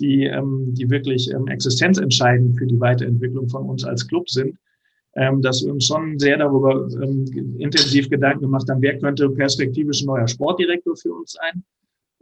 die, 0.00 0.24
ähm, 0.24 0.74
die 0.74 0.88
wirklich 0.88 1.30
ähm, 1.30 1.46
existenzentscheidend 1.48 2.58
für 2.58 2.66
die 2.66 2.80
Weiterentwicklung 2.80 3.48
von 3.48 3.68
uns 3.68 3.84
als 3.84 4.06
Club 4.06 4.28
sind, 4.28 4.56
ähm, 5.14 5.42
dass 5.42 5.64
wir 5.64 5.72
uns 5.72 5.86
schon 5.86 6.18
sehr 6.18 6.38
darüber 6.38 6.88
ähm, 7.02 7.26
intensiv 7.58 8.08
Gedanken 8.08 8.42
gemacht 8.42 8.68
haben, 8.70 8.82
wer 8.82 8.98
könnte 8.98 9.28
perspektivisch 9.30 10.02
ein 10.02 10.06
neuer 10.06 10.28
Sportdirektor 10.28 10.96
für 10.96 11.12
uns 11.12 11.32
sein 11.32 11.62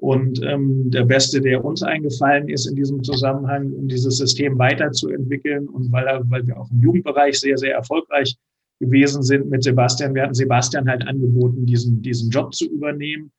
und 0.01 0.43
ähm, 0.43 0.91
der 0.91 1.05
beste, 1.05 1.43
der 1.43 1.63
uns 1.63 1.83
eingefallen 1.83 2.49
ist 2.49 2.67
in 2.67 2.75
diesem 2.75 3.03
Zusammenhang, 3.03 3.71
um 3.73 3.87
dieses 3.87 4.17
System 4.17 4.59
weiterzuentwickeln 4.59 5.69
und 5.69 5.93
weil, 5.93 6.07
er, 6.07 6.23
weil 6.31 6.47
wir 6.47 6.59
auch 6.59 6.71
im 6.71 6.81
Jugendbereich 6.81 7.39
sehr, 7.39 7.59
sehr 7.59 7.75
erfolgreich 7.75 8.35
gewesen 8.81 9.23
sind 9.23 9.51
mit 9.51 9.63
Sebastian. 9.63 10.15
Wir 10.15 10.23
hatten 10.23 10.35
Sebastian 10.35 10.89
halt 10.89 11.07
angeboten, 11.07 11.67
diesen, 11.67 12.01
diesen 12.01 12.31
Job 12.31 12.55
zu 12.55 12.65
übernehmen. 12.71 13.31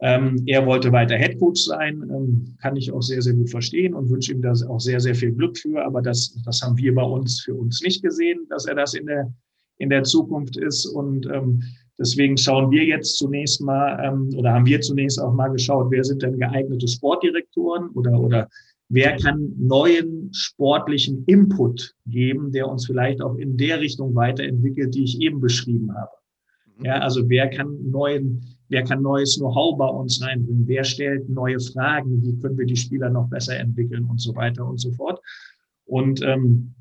Ähm, 0.00 0.42
er 0.46 0.64
wollte 0.64 0.92
weiter 0.92 1.16
Headcoach 1.16 1.64
sein, 1.64 2.02
ähm, 2.10 2.56
kann 2.62 2.76
ich 2.76 2.90
auch 2.90 3.02
sehr, 3.02 3.20
sehr 3.20 3.34
gut 3.34 3.50
verstehen 3.50 3.92
und 3.92 4.08
wünsche 4.08 4.32
ihm 4.32 4.40
da 4.40 4.52
auch 4.68 4.80
sehr, 4.80 5.00
sehr 5.00 5.14
viel 5.14 5.32
Glück 5.32 5.58
für. 5.58 5.84
Aber 5.84 6.00
das, 6.00 6.40
das 6.42 6.62
haben 6.62 6.78
wir 6.78 6.94
bei 6.94 7.02
uns 7.02 7.42
für 7.42 7.54
uns 7.54 7.82
nicht 7.82 8.02
gesehen, 8.02 8.46
dass 8.48 8.64
er 8.64 8.76
das 8.76 8.94
in 8.94 9.04
der, 9.04 9.30
in 9.76 9.90
der 9.90 10.04
Zukunft 10.04 10.56
ist. 10.56 10.86
Und 10.86 11.26
ähm, 11.26 11.62
Deswegen 11.98 12.36
schauen 12.36 12.70
wir 12.70 12.84
jetzt 12.84 13.18
zunächst 13.18 13.60
mal 13.60 13.98
ähm, 14.04 14.30
oder 14.36 14.52
haben 14.52 14.66
wir 14.66 14.80
zunächst 14.80 15.20
auch 15.20 15.32
mal 15.32 15.48
geschaut, 15.48 15.90
wer 15.90 16.04
sind 16.04 16.22
denn 16.22 16.38
geeignete 16.38 16.86
Sportdirektoren 16.86 17.90
oder, 17.90 18.20
oder 18.20 18.48
wer 18.88 19.16
kann 19.16 19.52
neuen 19.58 20.32
sportlichen 20.32 21.24
Input 21.26 21.94
geben, 22.06 22.52
der 22.52 22.68
uns 22.68 22.86
vielleicht 22.86 23.20
auch 23.20 23.34
in 23.36 23.56
der 23.56 23.80
Richtung 23.80 24.14
weiterentwickelt, 24.14 24.94
die 24.94 25.04
ich 25.04 25.20
eben 25.20 25.40
beschrieben 25.40 25.92
habe. 25.94 26.12
Mhm. 26.78 26.84
Ja, 26.84 26.98
also 27.00 27.28
wer 27.28 27.50
kann 27.50 27.90
neuen, 27.90 28.44
wer 28.68 28.84
kann 28.84 29.02
neues 29.02 29.36
Know-how 29.36 29.76
bei 29.76 29.88
uns 29.88 30.22
reinbringen? 30.22 30.68
Wer 30.68 30.84
stellt 30.84 31.28
neue 31.28 31.58
Fragen? 31.58 32.22
Wie 32.22 32.38
können 32.38 32.56
wir 32.56 32.66
die 32.66 32.76
Spieler 32.76 33.10
noch 33.10 33.28
besser 33.28 33.56
entwickeln 33.56 34.04
und 34.04 34.20
so 34.20 34.34
weiter 34.36 34.64
und 34.64 34.78
so 34.78 34.92
fort? 34.92 35.20
Und 35.84 36.22
ähm, 36.22 36.74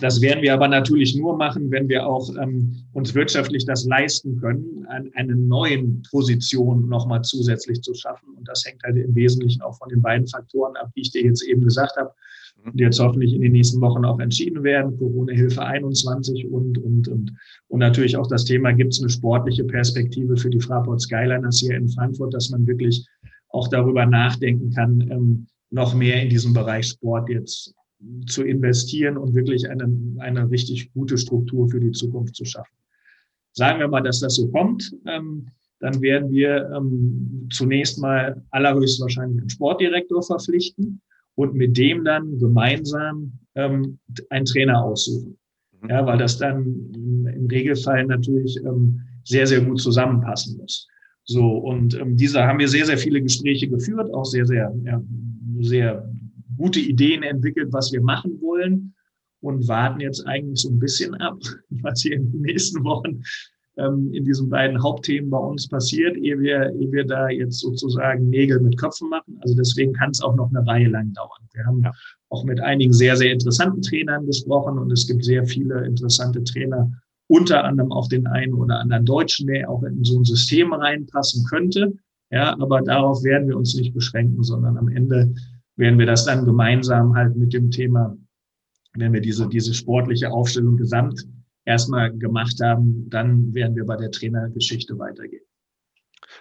das 0.00 0.20
werden 0.20 0.42
wir 0.42 0.54
aber 0.54 0.68
natürlich 0.68 1.16
nur 1.16 1.36
machen, 1.36 1.70
wenn 1.70 1.88
wir 1.88 2.06
auch 2.06 2.28
ähm, 2.40 2.84
uns 2.92 3.14
wirtschaftlich 3.14 3.64
das 3.64 3.84
leisten 3.84 4.36
können, 4.38 4.86
an, 4.88 5.10
eine 5.14 5.34
neuen 5.36 6.02
Position 6.10 6.88
nochmal 6.88 7.22
zusätzlich 7.22 7.82
zu 7.82 7.94
schaffen. 7.94 8.34
Und 8.36 8.48
das 8.48 8.64
hängt 8.64 8.82
halt 8.82 8.96
im 8.96 9.14
Wesentlichen 9.14 9.62
auch 9.62 9.76
von 9.78 9.88
den 9.88 10.02
beiden 10.02 10.26
Faktoren 10.26 10.76
ab, 10.76 10.90
die 10.96 11.02
ich 11.02 11.10
dir 11.10 11.22
jetzt 11.22 11.42
eben 11.42 11.62
gesagt 11.62 11.96
habe. 11.96 12.12
mhm. 12.64 12.76
die 12.76 12.84
jetzt 12.84 13.00
hoffentlich 13.00 13.34
in 13.34 13.42
den 13.42 13.52
nächsten 13.52 13.80
Wochen 13.80 14.04
auch 14.04 14.18
entschieden 14.18 14.62
werden. 14.62 14.96
Corona-Hilfe 14.98 15.62
21 15.62 16.46
und, 16.50 16.78
und, 16.78 17.08
und, 17.08 17.32
und 17.68 17.78
natürlich 17.78 18.16
auch 18.16 18.26
das 18.26 18.44
Thema, 18.44 18.72
gibt 18.72 18.92
es 18.92 19.00
eine 19.00 19.10
sportliche 19.10 19.64
Perspektive 19.64 20.36
für 20.36 20.50
die 20.50 20.60
Fraport 20.60 21.00
Skyliners 21.00 21.60
hier 21.60 21.76
in 21.76 21.88
Frankfurt, 21.88 22.34
dass 22.34 22.50
man 22.50 22.66
wirklich 22.66 23.06
auch 23.48 23.68
darüber 23.68 24.06
nachdenken 24.06 24.70
kann, 24.70 25.00
ähm, 25.10 25.46
noch 25.70 25.94
mehr 25.94 26.22
in 26.22 26.28
diesem 26.28 26.52
Bereich 26.52 26.86
Sport 26.86 27.28
jetzt 27.28 27.74
zu 28.26 28.44
investieren 28.44 29.16
und 29.16 29.34
wirklich 29.34 29.68
eine, 29.68 29.92
eine 30.18 30.50
richtig 30.50 30.92
gute 30.92 31.18
Struktur 31.18 31.68
für 31.68 31.80
die 31.80 31.92
Zukunft 31.92 32.34
zu 32.34 32.44
schaffen. 32.44 32.74
Sagen 33.52 33.80
wir 33.80 33.88
mal, 33.88 34.02
dass 34.02 34.20
das 34.20 34.36
so 34.36 34.48
kommt, 34.48 34.94
ähm, 35.06 35.46
dann 35.80 36.00
werden 36.00 36.30
wir 36.30 36.70
ähm, 36.76 37.48
zunächst 37.50 37.98
mal 37.98 38.42
allerhöchstwahrscheinlich 38.50 39.40
einen 39.40 39.50
Sportdirektor 39.50 40.22
verpflichten 40.22 41.00
und 41.34 41.54
mit 41.54 41.76
dem 41.76 42.04
dann 42.04 42.38
gemeinsam 42.38 43.32
ähm, 43.54 43.98
einen 44.28 44.44
Trainer 44.44 44.84
aussuchen. 44.84 45.38
Mhm. 45.80 45.90
Ja, 45.90 46.06
weil 46.06 46.18
das 46.18 46.38
dann 46.38 46.64
im 46.94 47.46
Regelfall 47.46 48.06
natürlich 48.06 48.56
ähm, 48.64 49.00
sehr, 49.24 49.46
sehr 49.46 49.62
gut 49.62 49.80
zusammenpassen 49.80 50.58
muss. 50.58 50.86
So, 51.24 51.46
und 51.46 51.94
ähm, 51.98 52.16
dieser 52.16 52.46
haben 52.46 52.58
wir 52.58 52.68
sehr, 52.68 52.86
sehr 52.86 52.98
viele 52.98 53.22
Gespräche 53.22 53.68
geführt, 53.68 54.12
auch 54.12 54.24
sehr, 54.24 54.46
sehr, 54.46 54.74
ja, 54.84 55.02
sehr 55.60 56.10
gute 56.60 56.80
Ideen 56.80 57.22
entwickelt, 57.22 57.72
was 57.72 57.90
wir 57.90 58.02
machen 58.02 58.38
wollen 58.42 58.94
und 59.40 59.66
warten 59.66 60.00
jetzt 60.00 60.26
eigentlich 60.26 60.60
so 60.60 60.68
ein 60.68 60.78
bisschen 60.78 61.14
ab, 61.14 61.38
was 61.70 62.02
hier 62.02 62.16
in 62.16 62.30
den 62.30 62.42
nächsten 62.42 62.84
Wochen 62.84 63.22
ähm, 63.78 64.12
in 64.12 64.24
diesen 64.24 64.50
beiden 64.50 64.82
Hauptthemen 64.82 65.30
bei 65.30 65.38
uns 65.38 65.68
passiert, 65.68 66.16
ehe 66.16 66.38
wir, 66.38 66.72
ehe 66.74 66.92
wir 66.92 67.04
da 67.04 67.28
jetzt 67.28 67.60
sozusagen 67.60 68.28
Nägel 68.28 68.60
mit 68.60 68.76
Köpfen 68.76 69.08
machen. 69.08 69.38
Also 69.40 69.54
deswegen 69.54 69.92
kann 69.94 70.10
es 70.10 70.20
auch 70.20 70.34
noch 70.34 70.50
eine 70.50 70.66
Reihe 70.66 70.88
lang 70.88 71.12
dauern. 71.14 71.40
Wir 71.54 71.64
haben 71.64 71.82
ja. 71.82 71.92
auch 72.28 72.44
mit 72.44 72.60
einigen 72.60 72.92
sehr, 72.92 73.16
sehr 73.16 73.32
interessanten 73.32 73.80
Trainern 73.80 74.26
gesprochen 74.26 74.78
und 74.78 74.92
es 74.92 75.06
gibt 75.06 75.24
sehr 75.24 75.46
viele 75.46 75.86
interessante 75.86 76.44
Trainer, 76.44 76.90
unter 77.28 77.64
anderem 77.64 77.92
auch 77.92 78.08
den 78.08 78.26
einen 78.26 78.54
oder 78.54 78.80
anderen 78.80 79.06
Deutschen, 79.06 79.46
der 79.46 79.70
auch 79.70 79.82
in 79.84 80.04
so 80.04 80.18
ein 80.18 80.24
System 80.24 80.72
reinpassen 80.72 81.44
könnte. 81.44 81.94
Ja, 82.32 82.52
aber 82.60 82.80
darauf 82.82 83.24
werden 83.24 83.48
wir 83.48 83.56
uns 83.56 83.74
nicht 83.74 83.94
beschränken, 83.94 84.42
sondern 84.42 84.76
am 84.76 84.88
Ende 84.88 85.32
werden 85.76 85.98
wir 85.98 86.06
das 86.06 86.24
dann 86.24 86.44
gemeinsam 86.44 87.14
halt 87.14 87.36
mit 87.36 87.52
dem 87.52 87.70
Thema, 87.70 88.16
wenn 88.94 89.12
wir 89.12 89.20
diese, 89.20 89.48
diese 89.48 89.74
sportliche 89.74 90.30
Aufstellung 90.30 90.76
gesamt 90.76 91.26
erstmal 91.64 92.16
gemacht 92.16 92.56
haben, 92.62 93.08
dann 93.08 93.54
werden 93.54 93.76
wir 93.76 93.84
bei 93.84 93.96
der 93.96 94.10
Trainergeschichte 94.10 94.98
weitergehen. 94.98 95.44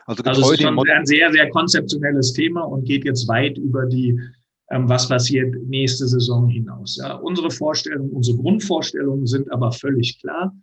Also, 0.05 0.23
also 0.23 0.41
es 0.41 0.51
ist 0.51 0.61
schon 0.61 0.79
ein 0.79 1.05
sehr, 1.05 1.31
sehr 1.31 1.49
konzeptionelles 1.49 2.33
Thema 2.33 2.61
und 2.61 2.85
geht 2.85 3.05
jetzt 3.05 3.27
weit 3.27 3.57
über 3.57 3.85
die, 3.85 4.19
ähm, 4.71 4.87
was 4.87 5.07
passiert 5.07 5.55
nächste 5.67 6.07
Saison 6.07 6.47
hinaus. 6.47 6.97
Ja, 6.97 7.15
unsere 7.15 7.51
Vorstellungen, 7.51 8.11
unsere 8.11 8.37
Grundvorstellungen 8.37 9.25
sind 9.25 9.51
aber 9.51 9.71
völlig 9.71 10.19
klar. 10.19 10.55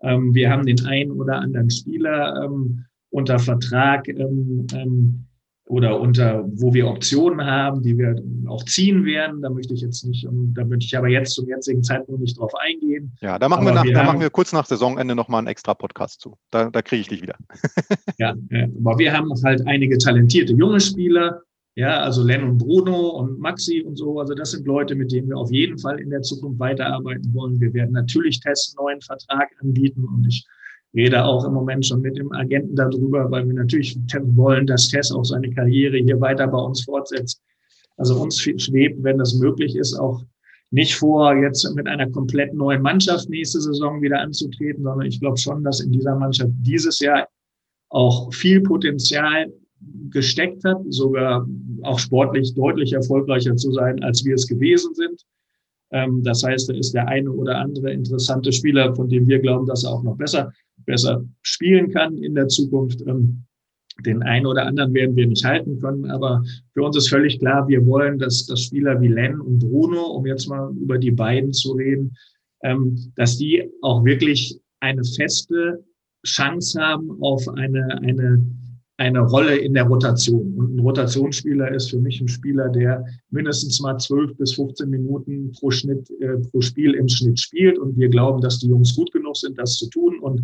Ähm, 0.00 0.34
wir 0.34 0.50
haben 0.50 0.66
den 0.66 0.84
einen 0.86 1.12
oder 1.12 1.40
anderen 1.40 1.70
Spieler 1.70 2.44
ähm, 2.44 2.84
unter 3.10 3.38
Vertrag, 3.38 4.08
ähm, 4.08 4.66
ähm, 4.72 5.27
oder 5.68 6.00
unter, 6.00 6.44
wo 6.54 6.72
wir 6.72 6.86
Optionen 6.86 7.44
haben, 7.44 7.82
die 7.82 7.96
wir 7.96 8.16
auch 8.46 8.64
ziehen 8.64 9.04
werden. 9.04 9.42
Da 9.42 9.50
möchte 9.50 9.74
ich 9.74 9.82
jetzt 9.82 10.04
nicht, 10.04 10.26
da 10.54 10.64
möchte 10.64 10.86
ich 10.86 10.96
aber 10.96 11.08
jetzt 11.08 11.34
zum 11.34 11.46
jetzigen 11.46 11.82
Zeitpunkt 11.82 12.22
nicht 12.22 12.38
drauf 12.38 12.52
eingehen. 12.58 13.12
Ja, 13.20 13.38
da 13.38 13.48
machen 13.48 13.66
wir, 13.66 13.72
nach, 13.72 13.84
wir 13.84 13.92
da 13.92 14.00
haben, 14.00 14.06
machen 14.06 14.20
wir 14.20 14.30
kurz 14.30 14.52
nach 14.52 14.64
Saisonende 14.64 15.14
nochmal 15.14 15.40
einen 15.40 15.48
extra 15.48 15.74
Podcast 15.74 16.20
zu. 16.20 16.36
Da, 16.50 16.70
da 16.70 16.80
kriege 16.80 17.02
ich 17.02 17.08
dich 17.08 17.22
wieder. 17.22 17.36
ja, 18.18 18.30
aber 18.30 18.98
wir 18.98 19.12
haben 19.12 19.30
halt 19.44 19.66
einige 19.66 19.98
talentierte 19.98 20.54
junge 20.54 20.80
Spieler. 20.80 21.42
Ja, 21.74 22.00
also 22.00 22.24
Len 22.24 22.42
und 22.42 22.58
Bruno 22.58 23.10
und 23.10 23.38
Maxi 23.38 23.82
und 23.82 23.96
so. 23.96 24.18
Also 24.18 24.34
das 24.34 24.50
sind 24.52 24.66
Leute, 24.66 24.94
mit 24.96 25.12
denen 25.12 25.28
wir 25.28 25.36
auf 25.36 25.52
jeden 25.52 25.78
Fall 25.78 26.00
in 26.00 26.10
der 26.10 26.22
Zukunft 26.22 26.58
weiterarbeiten 26.58 27.32
wollen. 27.34 27.60
Wir 27.60 27.72
werden 27.74 27.92
natürlich 27.92 28.40
Tests 28.40 28.76
einen 28.76 28.84
neuen 28.84 29.00
Vertrag 29.00 29.50
anbieten 29.60 30.04
und 30.04 30.26
ich 30.26 30.44
rede 30.98 31.24
auch 31.24 31.44
im 31.44 31.54
Moment 31.54 31.86
schon 31.86 32.00
mit 32.00 32.18
dem 32.18 32.32
Agenten 32.32 32.74
darüber, 32.74 33.30
weil 33.30 33.46
wir 33.46 33.54
natürlich 33.54 33.96
wollen, 34.34 34.66
dass 34.66 34.88
Tess 34.88 35.12
auch 35.12 35.24
seine 35.24 35.48
Karriere 35.50 35.96
hier 35.96 36.20
weiter 36.20 36.48
bei 36.48 36.58
uns 36.58 36.82
fortsetzt. 36.82 37.40
Also 37.96 38.20
uns 38.20 38.40
schwebt, 38.40 39.02
wenn 39.02 39.18
das 39.18 39.34
möglich 39.34 39.76
ist, 39.76 39.94
auch 39.94 40.24
nicht 40.70 40.96
vor, 40.96 41.34
jetzt 41.36 41.64
mit 41.74 41.86
einer 41.86 42.10
komplett 42.10 42.52
neuen 42.52 42.82
Mannschaft 42.82 43.28
nächste 43.30 43.60
Saison 43.60 44.02
wieder 44.02 44.20
anzutreten, 44.20 44.82
sondern 44.82 45.06
ich 45.06 45.20
glaube 45.20 45.38
schon, 45.38 45.62
dass 45.64 45.80
in 45.80 45.92
dieser 45.92 46.16
Mannschaft 46.16 46.50
dieses 46.60 47.00
Jahr 47.00 47.28
auch 47.90 48.32
viel 48.34 48.60
Potenzial 48.60 49.52
gesteckt 50.10 50.64
hat, 50.64 50.78
sogar 50.88 51.46
auch 51.82 51.98
sportlich 51.98 52.54
deutlich 52.54 52.92
erfolgreicher 52.92 53.56
zu 53.56 53.72
sein, 53.72 54.02
als 54.02 54.24
wir 54.24 54.34
es 54.34 54.46
gewesen 54.46 54.94
sind. 54.94 55.22
Ähm, 55.90 56.22
das 56.22 56.42
heißt, 56.42 56.68
da 56.68 56.74
ist 56.74 56.92
der 56.92 57.06
eine 57.06 57.30
oder 57.30 57.56
andere 57.58 57.92
interessante 57.92 58.52
Spieler, 58.52 58.94
von 58.94 59.08
dem 59.08 59.26
wir 59.28 59.38
glauben, 59.38 59.66
dass 59.66 59.84
er 59.84 59.92
auch 59.92 60.02
noch 60.02 60.16
besser, 60.16 60.52
besser 60.88 61.24
spielen 61.42 61.92
kann 61.92 62.18
in 62.18 62.34
der 62.34 62.48
Zukunft. 62.48 63.00
Ähm, 63.06 63.44
den 64.06 64.22
einen 64.22 64.46
oder 64.46 64.64
anderen 64.64 64.94
werden 64.94 65.16
wir 65.16 65.26
nicht 65.26 65.44
halten 65.44 65.80
können, 65.80 66.08
aber 66.10 66.44
für 66.72 66.82
uns 66.82 66.96
ist 66.96 67.08
völlig 67.08 67.38
klar, 67.40 67.66
wir 67.66 67.84
wollen, 67.84 68.18
dass, 68.18 68.46
dass 68.46 68.62
Spieler 68.62 69.00
wie 69.00 69.08
Len 69.08 69.40
und 69.40 69.58
Bruno, 69.58 70.02
um 70.12 70.24
jetzt 70.24 70.48
mal 70.48 70.72
über 70.80 70.98
die 70.98 71.10
beiden 71.10 71.52
zu 71.52 71.72
reden, 71.72 72.16
ähm, 72.62 73.12
dass 73.16 73.38
die 73.38 73.68
auch 73.82 74.04
wirklich 74.04 74.60
eine 74.80 75.02
feste 75.02 75.84
Chance 76.24 76.80
haben 76.80 77.20
auf 77.20 77.48
eine, 77.48 77.98
eine 78.02 78.40
eine 78.98 79.20
Rolle 79.20 79.56
in 79.56 79.74
der 79.74 79.84
Rotation. 79.84 80.54
Und 80.56 80.74
ein 80.74 80.80
Rotationsspieler 80.80 81.72
ist 81.72 81.90
für 81.90 82.00
mich 82.00 82.20
ein 82.20 82.26
Spieler, 82.26 82.68
der 82.68 83.06
mindestens 83.30 83.80
mal 83.80 83.96
12 83.96 84.36
bis 84.36 84.54
15 84.54 84.90
Minuten 84.90 85.52
pro 85.52 85.70
Schnitt, 85.70 86.10
äh, 86.20 86.36
pro 86.50 86.60
Spiel 86.60 86.94
im 86.94 87.08
Schnitt 87.08 87.38
spielt. 87.38 87.78
Und 87.78 87.96
wir 87.96 88.08
glauben, 88.08 88.40
dass 88.40 88.58
die 88.58 88.66
Jungs 88.66 88.96
gut 88.96 89.12
genug 89.12 89.36
sind, 89.36 89.56
das 89.56 89.76
zu 89.76 89.88
tun. 89.90 90.18
Und 90.18 90.40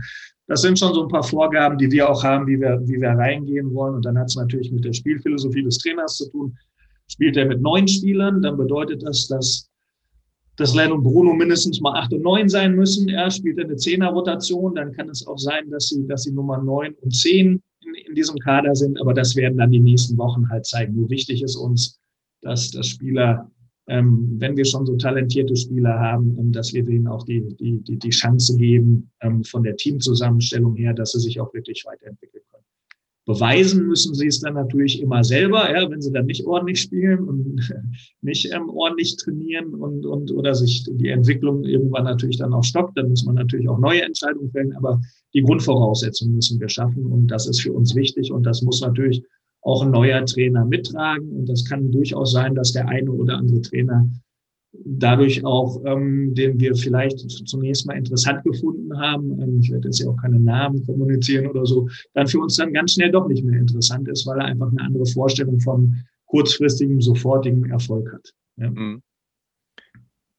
das 0.46 0.62
sind 0.62 0.78
schon 0.78 0.94
so 0.94 1.02
ein 1.02 1.08
paar 1.08 1.24
Vorgaben, 1.24 1.78
die 1.78 1.90
wir 1.90 2.08
auch 2.08 2.22
haben, 2.22 2.46
wie 2.46 2.60
wir, 2.60 2.80
wie 2.84 3.00
wir 3.00 3.10
reingehen 3.10 3.74
wollen. 3.74 3.96
Und 3.96 4.04
dann 4.04 4.16
hat 4.16 4.28
es 4.28 4.36
natürlich 4.36 4.70
mit 4.70 4.84
der 4.84 4.92
Spielphilosophie 4.92 5.64
des 5.64 5.78
Trainers 5.78 6.16
zu 6.16 6.30
tun. 6.30 6.56
Spielt 7.08 7.36
er 7.36 7.46
mit 7.46 7.60
neun 7.60 7.88
Spielern, 7.88 8.40
dann 8.40 8.56
bedeutet 8.56 9.02
das, 9.02 9.26
dass 9.26 9.68
dass 10.56 10.72
Len 10.72 10.92
und 10.92 11.02
Bruno 11.02 11.34
mindestens 11.34 11.80
mal 11.80 11.98
acht 11.98 12.12
und 12.12 12.22
neun 12.22 12.48
sein 12.48 12.76
müssen. 12.76 13.08
Er 13.08 13.28
spielt 13.28 13.58
eine 13.58 13.74
Zehner-Rotation, 13.74 14.76
dann 14.76 14.92
kann 14.92 15.08
es 15.08 15.26
auch 15.26 15.36
sein, 15.36 15.68
dass 15.68 15.88
sie, 15.88 16.06
dass 16.06 16.22
sie 16.22 16.32
Nummer 16.32 16.62
neun 16.62 16.94
und 17.00 17.10
zehn 17.12 17.60
in, 18.14 18.16
diesem 18.16 18.38
Kader 18.38 18.74
sind, 18.74 19.00
aber 19.00 19.12
das 19.12 19.34
werden 19.34 19.58
dann 19.58 19.72
die 19.72 19.80
nächsten 19.80 20.16
Wochen 20.18 20.48
halt 20.48 20.66
zeigen. 20.66 20.94
Nur 20.94 21.10
wichtig 21.10 21.42
ist 21.42 21.56
uns, 21.56 22.00
dass 22.42 22.70
das 22.70 22.86
Spieler, 22.86 23.50
ähm, 23.88 24.36
wenn 24.38 24.56
wir 24.56 24.64
schon 24.64 24.86
so 24.86 24.96
talentierte 24.96 25.56
Spieler 25.56 25.98
haben, 25.98 26.38
ähm, 26.38 26.52
dass 26.52 26.72
wir 26.72 26.84
denen 26.84 27.08
auch 27.08 27.24
die, 27.24 27.42
die, 27.56 27.82
die, 27.82 27.98
die 27.98 28.10
Chance 28.10 28.56
geben, 28.56 29.10
ähm, 29.20 29.42
von 29.42 29.64
der 29.64 29.76
Teamzusammenstellung 29.76 30.76
her, 30.76 30.94
dass 30.94 31.12
sie 31.12 31.20
sich 31.20 31.40
auch 31.40 31.52
wirklich 31.54 31.84
weiterentwickeln. 31.84 32.23
Beweisen 33.26 33.86
müssen 33.86 34.14
sie 34.14 34.26
es 34.26 34.40
dann 34.40 34.54
natürlich 34.54 35.00
immer 35.00 35.24
selber, 35.24 35.70
ja, 35.74 35.90
wenn 35.90 36.02
sie 36.02 36.12
dann 36.12 36.26
nicht 36.26 36.44
ordentlich 36.44 36.80
spielen 36.80 37.20
und 37.20 37.72
nicht 38.20 38.52
ähm, 38.52 38.68
ordentlich 38.68 39.16
trainieren 39.16 39.74
und, 39.74 40.04
und 40.04 40.30
oder 40.30 40.54
sich 40.54 40.84
die 40.84 41.08
Entwicklung 41.08 41.64
irgendwann 41.64 42.04
natürlich 42.04 42.36
dann 42.36 42.52
auch 42.52 42.64
stoppt, 42.64 42.98
dann 42.98 43.08
muss 43.08 43.24
man 43.24 43.36
natürlich 43.36 43.68
auch 43.68 43.78
neue 43.78 44.02
Entscheidungen 44.02 44.50
fällen, 44.50 44.74
aber 44.76 45.00
die 45.32 45.42
Grundvoraussetzungen 45.42 46.34
müssen 46.34 46.60
wir 46.60 46.68
schaffen 46.68 47.06
und 47.06 47.28
das 47.28 47.46
ist 47.46 47.62
für 47.62 47.72
uns 47.72 47.94
wichtig 47.94 48.30
und 48.30 48.44
das 48.44 48.60
muss 48.62 48.82
natürlich 48.82 49.22
auch 49.64 49.82
ein 49.82 49.90
neuer 49.90 50.24
Trainer 50.26 50.64
mittragen. 50.64 51.30
Und 51.30 51.48
das 51.48 51.64
kann 51.64 51.90
durchaus 51.90 52.32
sein, 52.32 52.54
dass 52.54 52.72
der 52.72 52.88
eine 52.88 53.10
oder 53.10 53.38
andere 53.38 53.62
Trainer 53.62 54.08
dadurch 54.84 55.44
auch, 55.44 55.80
ähm, 55.84 56.34
den 56.34 56.58
wir 56.60 56.74
vielleicht 56.74 57.20
zunächst 57.48 57.86
mal 57.86 57.96
interessant 57.96 58.44
gefunden 58.44 58.98
haben, 58.98 59.40
ähm, 59.40 59.60
ich 59.60 59.70
werde 59.70 59.88
jetzt 59.88 60.00
ja 60.00 60.08
auch 60.08 60.16
keine 60.16 60.40
Namen 60.40 60.84
kommunizieren 60.84 61.46
oder 61.46 61.64
so, 61.66 61.88
dann 62.14 62.26
für 62.26 62.40
uns 62.40 62.56
dann 62.56 62.72
ganz 62.72 62.92
schnell 62.92 63.10
doch 63.10 63.28
nicht 63.28 63.44
mehr 63.44 63.58
interessant 63.58 64.08
ist, 64.08 64.26
weil 64.26 64.38
er 64.38 64.46
einfach 64.46 64.70
eine 64.70 64.82
andere 64.82 65.06
Vorstellung 65.06 65.60
von 65.60 65.96
kurzfristigem, 66.26 67.00
sofortigem 67.00 67.64
Erfolg 67.70 68.12
hat. 68.12 68.32
Ja. 68.56 68.70
Mhm. 68.70 69.02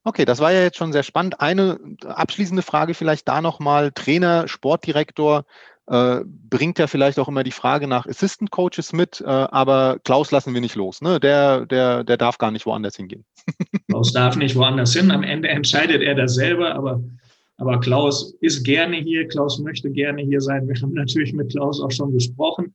Okay, 0.04 0.24
das 0.24 0.38
war 0.38 0.52
ja 0.52 0.62
jetzt 0.62 0.76
schon 0.76 0.92
sehr 0.92 1.02
spannend. 1.02 1.40
Eine 1.40 1.80
abschließende 2.04 2.62
Frage 2.62 2.94
vielleicht 2.94 3.26
da 3.26 3.42
nochmal. 3.42 3.90
Trainer, 3.90 4.46
Sportdirektor, 4.46 5.44
äh, 5.88 6.20
bringt 6.24 6.78
ja 6.78 6.86
vielleicht 6.86 7.18
auch 7.18 7.28
immer 7.28 7.44
die 7.44 7.52
Frage 7.52 7.86
nach 7.86 8.06
Assistant 8.06 8.50
Coaches 8.50 8.92
mit, 8.92 9.20
äh, 9.20 9.26
aber 9.26 9.98
Klaus 10.04 10.30
lassen 10.30 10.52
wir 10.54 10.60
nicht 10.60 10.74
los. 10.74 11.00
Ne? 11.00 11.20
Der, 11.20 11.66
der, 11.66 12.04
der 12.04 12.16
darf 12.16 12.38
gar 12.38 12.50
nicht 12.50 12.66
woanders 12.66 12.96
hingehen. 12.96 13.24
Klaus 13.88 14.12
darf 14.12 14.36
nicht 14.36 14.56
woanders 14.56 14.94
hin. 14.94 15.10
Am 15.10 15.22
Ende 15.22 15.48
entscheidet 15.48 16.02
er 16.02 16.14
das 16.14 16.34
selber, 16.34 16.74
aber, 16.74 17.02
aber 17.56 17.78
Klaus 17.80 18.34
ist 18.40 18.64
gerne 18.64 18.96
hier. 18.96 19.28
Klaus 19.28 19.58
möchte 19.60 19.90
gerne 19.90 20.22
hier 20.22 20.40
sein. 20.40 20.66
Wir 20.66 20.74
haben 20.80 20.92
natürlich 20.92 21.32
mit 21.32 21.50
Klaus 21.50 21.80
auch 21.80 21.92
schon 21.92 22.12
gesprochen. 22.12 22.74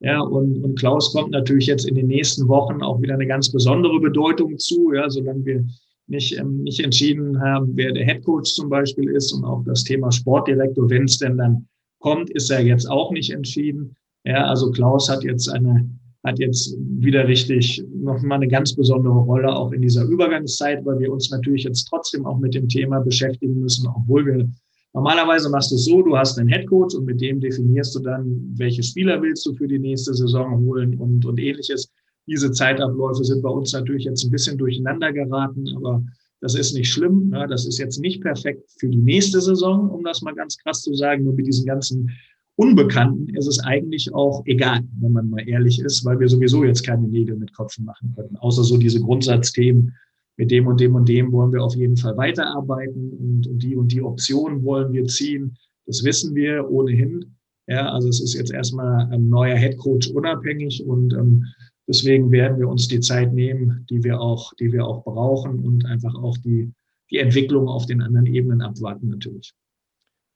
Ja, 0.00 0.20
und, 0.20 0.62
und 0.62 0.78
Klaus 0.78 1.12
kommt 1.12 1.30
natürlich 1.30 1.66
jetzt 1.66 1.86
in 1.86 1.94
den 1.94 2.06
nächsten 2.06 2.48
Wochen 2.48 2.82
auch 2.82 3.00
wieder 3.00 3.14
eine 3.14 3.26
ganz 3.26 3.50
besondere 3.50 3.98
Bedeutung 3.98 4.58
zu, 4.58 4.92
ja, 4.92 5.08
solange 5.08 5.44
wir 5.44 5.64
nicht, 6.06 6.38
ähm, 6.38 6.62
nicht 6.62 6.80
entschieden 6.80 7.40
haben, 7.40 7.72
wer 7.74 7.92
der 7.92 8.04
Head 8.04 8.24
Coach 8.24 8.52
zum 8.52 8.68
Beispiel 8.68 9.10
ist 9.10 9.32
und 9.32 9.44
auch 9.44 9.64
das 9.64 9.84
Thema 9.84 10.12
Sportdirektor, 10.12 10.88
wenn 10.90 11.04
es 11.04 11.18
denn 11.18 11.38
dann 11.38 11.66
kommt, 11.98 12.30
ist 12.30 12.50
er 12.50 12.62
jetzt 12.62 12.90
auch 12.90 13.10
nicht 13.10 13.30
entschieden. 13.30 13.96
Ja, 14.24 14.46
also 14.46 14.70
Klaus 14.70 15.08
hat 15.08 15.24
jetzt 15.24 15.48
eine, 15.48 15.88
hat 16.24 16.38
jetzt 16.38 16.76
wieder 16.78 17.28
richtig 17.28 17.82
nochmal 17.94 18.38
eine 18.38 18.48
ganz 18.48 18.74
besondere 18.74 19.18
Rolle 19.18 19.54
auch 19.54 19.72
in 19.72 19.82
dieser 19.82 20.04
Übergangszeit, 20.04 20.84
weil 20.84 20.98
wir 20.98 21.12
uns 21.12 21.30
natürlich 21.30 21.64
jetzt 21.64 21.84
trotzdem 21.84 22.26
auch 22.26 22.38
mit 22.38 22.54
dem 22.54 22.68
Thema 22.68 23.00
beschäftigen 23.00 23.60
müssen, 23.60 23.86
obwohl 23.86 24.26
wir 24.26 24.48
Normalerweise 24.96 25.50
machst 25.50 25.70
du 25.72 25.74
es 25.74 25.84
so, 25.84 26.00
du 26.00 26.16
hast 26.16 26.38
einen 26.38 26.48
Headcoach 26.48 26.94
und 26.96 27.04
mit 27.04 27.20
dem 27.20 27.38
definierst 27.38 27.94
du 27.94 27.98
dann, 27.98 28.54
welche 28.56 28.82
Spieler 28.82 29.20
willst 29.20 29.44
du 29.44 29.52
für 29.52 29.68
die 29.68 29.78
nächste 29.78 30.14
Saison 30.14 30.58
holen 30.64 30.98
und, 30.98 31.26
und 31.26 31.38
ähnliches. 31.38 31.92
Diese 32.26 32.50
Zeitabläufe 32.50 33.22
sind 33.22 33.42
bei 33.42 33.50
uns 33.50 33.74
natürlich 33.74 34.04
jetzt 34.04 34.24
ein 34.24 34.30
bisschen 34.30 34.56
durcheinander 34.56 35.12
geraten, 35.12 35.68
aber 35.76 36.02
das 36.40 36.54
ist 36.54 36.74
nicht 36.74 36.90
schlimm. 36.90 37.30
Ne? 37.30 37.46
Das 37.48 37.66
ist 37.66 37.78
jetzt 37.78 37.98
nicht 37.98 38.20
perfekt 38.22 38.70
für 38.78 38.88
die 38.88 39.00
nächste 39.00 39.40
Saison, 39.40 39.90
um 39.90 40.04
das 40.04 40.22
mal 40.22 40.34
ganz 40.34 40.56
krass 40.58 40.82
zu 40.82 40.94
sagen. 40.94 41.24
Nur 41.24 41.34
mit 41.34 41.46
diesen 41.46 41.66
ganzen 41.66 42.10
Unbekannten 42.56 43.28
ist 43.34 43.46
es 43.46 43.58
eigentlich 43.60 44.12
auch 44.14 44.42
egal, 44.46 44.80
wenn 45.00 45.12
man 45.12 45.28
mal 45.28 45.46
ehrlich 45.46 45.78
ist, 45.78 46.04
weil 46.04 46.18
wir 46.18 46.28
sowieso 46.28 46.64
jetzt 46.64 46.84
keine 46.84 47.06
Nägel 47.06 47.36
mit 47.36 47.52
Kopfen 47.54 47.84
machen 47.84 48.14
können. 48.16 48.36
Außer 48.38 48.64
so 48.64 48.78
diese 48.78 49.00
Grundsatzthemen, 49.00 49.92
mit 50.38 50.50
dem 50.50 50.66
und 50.66 50.80
dem 50.80 50.94
und 50.94 51.08
dem 51.08 51.32
wollen 51.32 51.52
wir 51.52 51.62
auf 51.62 51.74
jeden 51.74 51.96
Fall 51.96 52.16
weiterarbeiten 52.16 53.10
und, 53.12 53.46
und 53.46 53.62
die 53.62 53.76
und 53.76 53.92
die 53.92 54.02
Optionen 54.02 54.62
wollen 54.62 54.92
wir 54.92 55.06
ziehen. 55.06 55.56
Das 55.86 56.04
wissen 56.04 56.34
wir 56.34 56.70
ohnehin. 56.70 57.36
Ja, 57.68 57.90
also 57.92 58.08
es 58.08 58.20
ist 58.20 58.34
jetzt 58.34 58.52
erstmal 58.52 59.06
ein 59.12 59.28
neuer 59.28 59.56
Headcoach 59.56 60.10
unabhängig 60.14 60.84
und 60.86 61.12
ähm, 61.14 61.44
deswegen 61.86 62.30
werden 62.30 62.58
wir 62.58 62.68
uns 62.68 62.88
die 62.88 63.00
Zeit 63.00 63.32
nehmen, 63.32 63.86
die 63.90 64.02
wir 64.02 64.20
auch, 64.20 64.52
die 64.54 64.72
wir 64.72 64.86
auch 64.86 65.04
brauchen 65.04 65.64
und 65.64 65.84
einfach 65.86 66.14
auch 66.14 66.36
die, 66.38 66.72
die 67.10 67.18
Entwicklung 67.18 67.68
auf 67.68 67.86
den 67.86 68.02
anderen 68.02 68.26
Ebenen 68.26 68.62
abwarten 68.62 69.08
natürlich. 69.08 69.54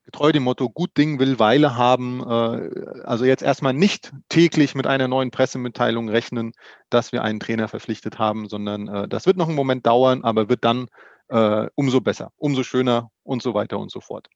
Getreu 0.05 0.33
dem 0.33 0.45
Motto, 0.45 0.69
gut 0.71 0.97
Ding 0.97 1.21
will 1.21 1.39
Weile 1.39 1.77
haben, 1.77 2.21
äh, 2.21 3.05
also 3.05 3.25
jetzt 3.25 3.43
erstmal 3.43 3.75
nicht 3.75 4.13
täglich 4.29 4.75
mit 4.75 4.87
einer 4.87 5.09
neuen 5.09 5.31
Pressemitteilung 5.31 6.09
rechnen, 6.09 6.53
dass 6.89 7.13
wir 7.13 7.23
einen 7.23 7.39
Trainer 7.39 7.69
verpflichtet 7.69 8.19
haben, 8.19 8.49
sondern 8.49 8.89
äh, 8.89 9.09
das 9.09 9.27
wird 9.27 9.37
noch 9.37 9.47
einen 9.47 9.57
Moment 9.57 9.87
dauern, 9.87 10.25
aber 10.25 10.49
wird 10.49 10.65
dann 10.65 10.89
äh, 11.31 11.69
umso 11.77 12.01
besser, 12.01 12.33
umso 12.37 12.63
schöner 12.63 13.11
und 13.23 13.43
so 13.43 13.55
weiter 13.55 13.79
und 13.79 13.91
so 13.91 14.01
fort. 14.01 14.29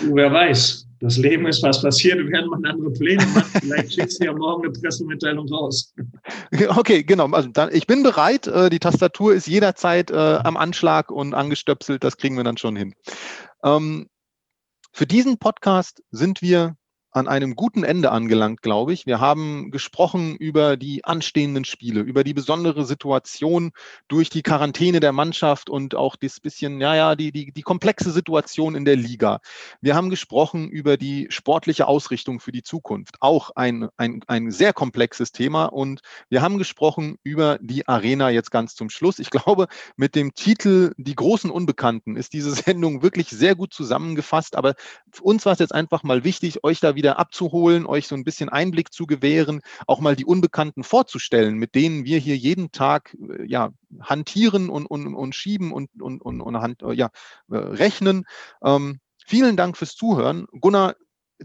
Wer 0.00 0.32
weiß, 0.32 0.86
das 1.00 1.16
Leben 1.16 1.46
ist 1.46 1.62
was 1.62 1.80
passiert, 1.82 2.18
während 2.18 2.50
man 2.50 2.64
andere 2.64 2.90
Pläne 2.92 3.24
macht. 3.26 3.46
Vielleicht 3.60 3.94
schickst 3.94 4.20
du 4.20 4.26
ja 4.26 4.32
morgen 4.32 4.64
eine 4.64 4.72
Pressemitteilung 4.72 5.48
raus. 5.48 5.94
Okay, 6.68 7.04
genau. 7.04 7.28
Also 7.28 7.48
dann, 7.50 7.70
ich 7.72 7.86
bin 7.86 8.02
bereit. 8.02 8.50
Die 8.72 8.78
Tastatur 8.78 9.34
ist 9.34 9.46
jederzeit 9.46 10.10
äh, 10.10 10.14
am 10.14 10.56
Anschlag 10.56 11.10
und 11.10 11.34
angestöpselt. 11.34 12.02
Das 12.02 12.16
kriegen 12.16 12.36
wir 12.36 12.44
dann 12.44 12.56
schon 12.56 12.74
hin. 12.74 12.94
Ähm, 13.62 14.08
für 14.92 15.06
diesen 15.06 15.38
Podcast 15.38 16.02
sind 16.10 16.42
wir 16.42 16.76
an 17.14 17.28
einem 17.28 17.54
guten 17.54 17.84
Ende 17.84 18.10
angelangt, 18.10 18.60
glaube 18.60 18.92
ich. 18.92 19.06
Wir 19.06 19.20
haben 19.20 19.70
gesprochen 19.70 20.34
über 20.34 20.76
die 20.76 21.04
anstehenden 21.04 21.64
Spiele, 21.64 22.00
über 22.00 22.24
die 22.24 22.34
besondere 22.34 22.84
Situation 22.84 23.70
durch 24.08 24.30
die 24.30 24.42
Quarantäne 24.42 24.98
der 24.98 25.12
Mannschaft 25.12 25.70
und 25.70 25.94
auch 25.94 26.16
das 26.16 26.40
bisschen, 26.40 26.80
ja, 26.80 26.96
ja, 26.96 27.14
die, 27.14 27.30
die, 27.30 27.52
die 27.52 27.62
komplexe 27.62 28.10
Situation 28.10 28.74
in 28.74 28.84
der 28.84 28.96
Liga. 28.96 29.38
Wir 29.80 29.94
haben 29.94 30.10
gesprochen 30.10 30.68
über 30.68 30.96
die 30.96 31.28
sportliche 31.30 31.86
Ausrichtung 31.86 32.40
für 32.40 32.50
die 32.50 32.64
Zukunft. 32.64 33.14
Auch 33.20 33.50
ein, 33.54 33.88
ein, 33.96 34.22
ein 34.26 34.50
sehr 34.50 34.72
komplexes 34.72 35.30
Thema. 35.30 35.66
Und 35.66 36.00
wir 36.30 36.42
haben 36.42 36.58
gesprochen 36.58 37.16
über 37.22 37.58
die 37.60 37.86
Arena 37.86 38.30
jetzt 38.30 38.50
ganz 38.50 38.74
zum 38.74 38.90
Schluss. 38.90 39.20
Ich 39.20 39.30
glaube, 39.30 39.68
mit 39.96 40.16
dem 40.16 40.34
Titel 40.34 40.92
Die 40.96 41.14
großen 41.14 41.50
Unbekannten 41.50 42.16
ist 42.16 42.32
diese 42.32 42.50
Sendung 42.50 43.02
wirklich 43.02 43.28
sehr 43.28 43.54
gut 43.54 43.72
zusammengefasst. 43.72 44.56
Aber 44.56 44.74
uns 45.20 45.46
war 45.46 45.52
es 45.52 45.60
jetzt 45.60 45.74
einfach 45.74 46.02
mal 46.02 46.24
wichtig, 46.24 46.64
euch 46.64 46.80
da 46.80 46.96
wieder 46.96 47.03
wieder 47.04 47.18
abzuholen, 47.18 47.86
euch 47.86 48.08
so 48.08 48.14
ein 48.14 48.24
bisschen 48.24 48.48
Einblick 48.48 48.92
zu 48.92 49.06
gewähren, 49.06 49.60
auch 49.86 50.00
mal 50.00 50.16
die 50.16 50.24
Unbekannten 50.24 50.82
vorzustellen, 50.82 51.56
mit 51.56 51.74
denen 51.74 52.04
wir 52.04 52.18
hier 52.18 52.36
jeden 52.36 52.72
Tag 52.72 53.14
äh, 53.14 53.44
ja, 53.46 53.70
hantieren 54.00 54.70
und, 54.70 54.86
und, 54.86 55.14
und 55.14 55.34
schieben 55.34 55.70
und, 55.72 55.90
und, 56.00 56.20
und, 56.22 56.40
und 56.40 56.60
hand, 56.60 56.82
äh, 56.82 56.94
ja, 56.94 57.10
äh, 57.50 57.56
rechnen. 57.56 58.24
Ähm, 58.64 59.00
vielen 59.26 59.56
Dank 59.56 59.76
fürs 59.76 59.94
Zuhören. 59.94 60.46
Gunnar, 60.60 60.94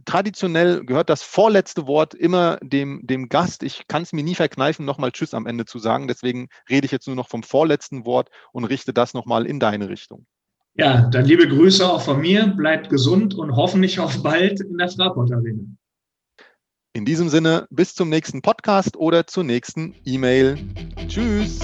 traditionell 0.05 0.85
gehört 0.85 1.09
das 1.09 1.23
vorletzte 1.23 1.87
Wort 1.87 2.13
immer 2.13 2.57
dem, 2.61 3.01
dem 3.03 3.27
Gast. 3.27 3.63
Ich 3.63 3.87
kann 3.87 4.03
es 4.03 4.13
mir 4.13 4.23
nie 4.23 4.35
verkneifen, 4.35 4.85
nochmal 4.85 5.11
Tschüss 5.11 5.33
am 5.33 5.45
Ende 5.45 5.65
zu 5.65 5.77
sagen. 5.77 6.07
Deswegen 6.07 6.47
rede 6.69 6.85
ich 6.85 6.91
jetzt 6.91 7.07
nur 7.07 7.17
noch 7.17 7.27
vom 7.27 7.43
vorletzten 7.43 8.05
Wort 8.05 8.29
und 8.53 8.63
richte 8.63 8.93
das 8.93 9.13
nochmal 9.13 9.45
in 9.45 9.59
deine 9.59 9.89
Richtung. 9.89 10.25
Ja, 10.79 11.09
dann 11.11 11.25
liebe 11.25 11.45
Grüße 11.45 11.85
auch 11.85 12.01
von 12.01 12.21
mir. 12.21 12.47
Bleibt 12.47 12.89
gesund 12.89 13.35
und 13.35 13.53
hoffentlich 13.57 13.99
auf 13.99 14.23
bald 14.23 14.61
in 14.61 14.77
der 14.77 14.87
Fraport 14.87 15.29
Arena. 15.29 15.59
In 16.93 17.03
diesem 17.03 17.27
Sinne, 17.27 17.67
bis 17.69 17.95
zum 17.95 18.07
nächsten 18.07 18.41
Podcast 18.41 18.95
oder 18.95 19.27
zur 19.27 19.43
nächsten 19.43 19.93
E-Mail. 20.05 20.57
Tschüss. 21.09 21.59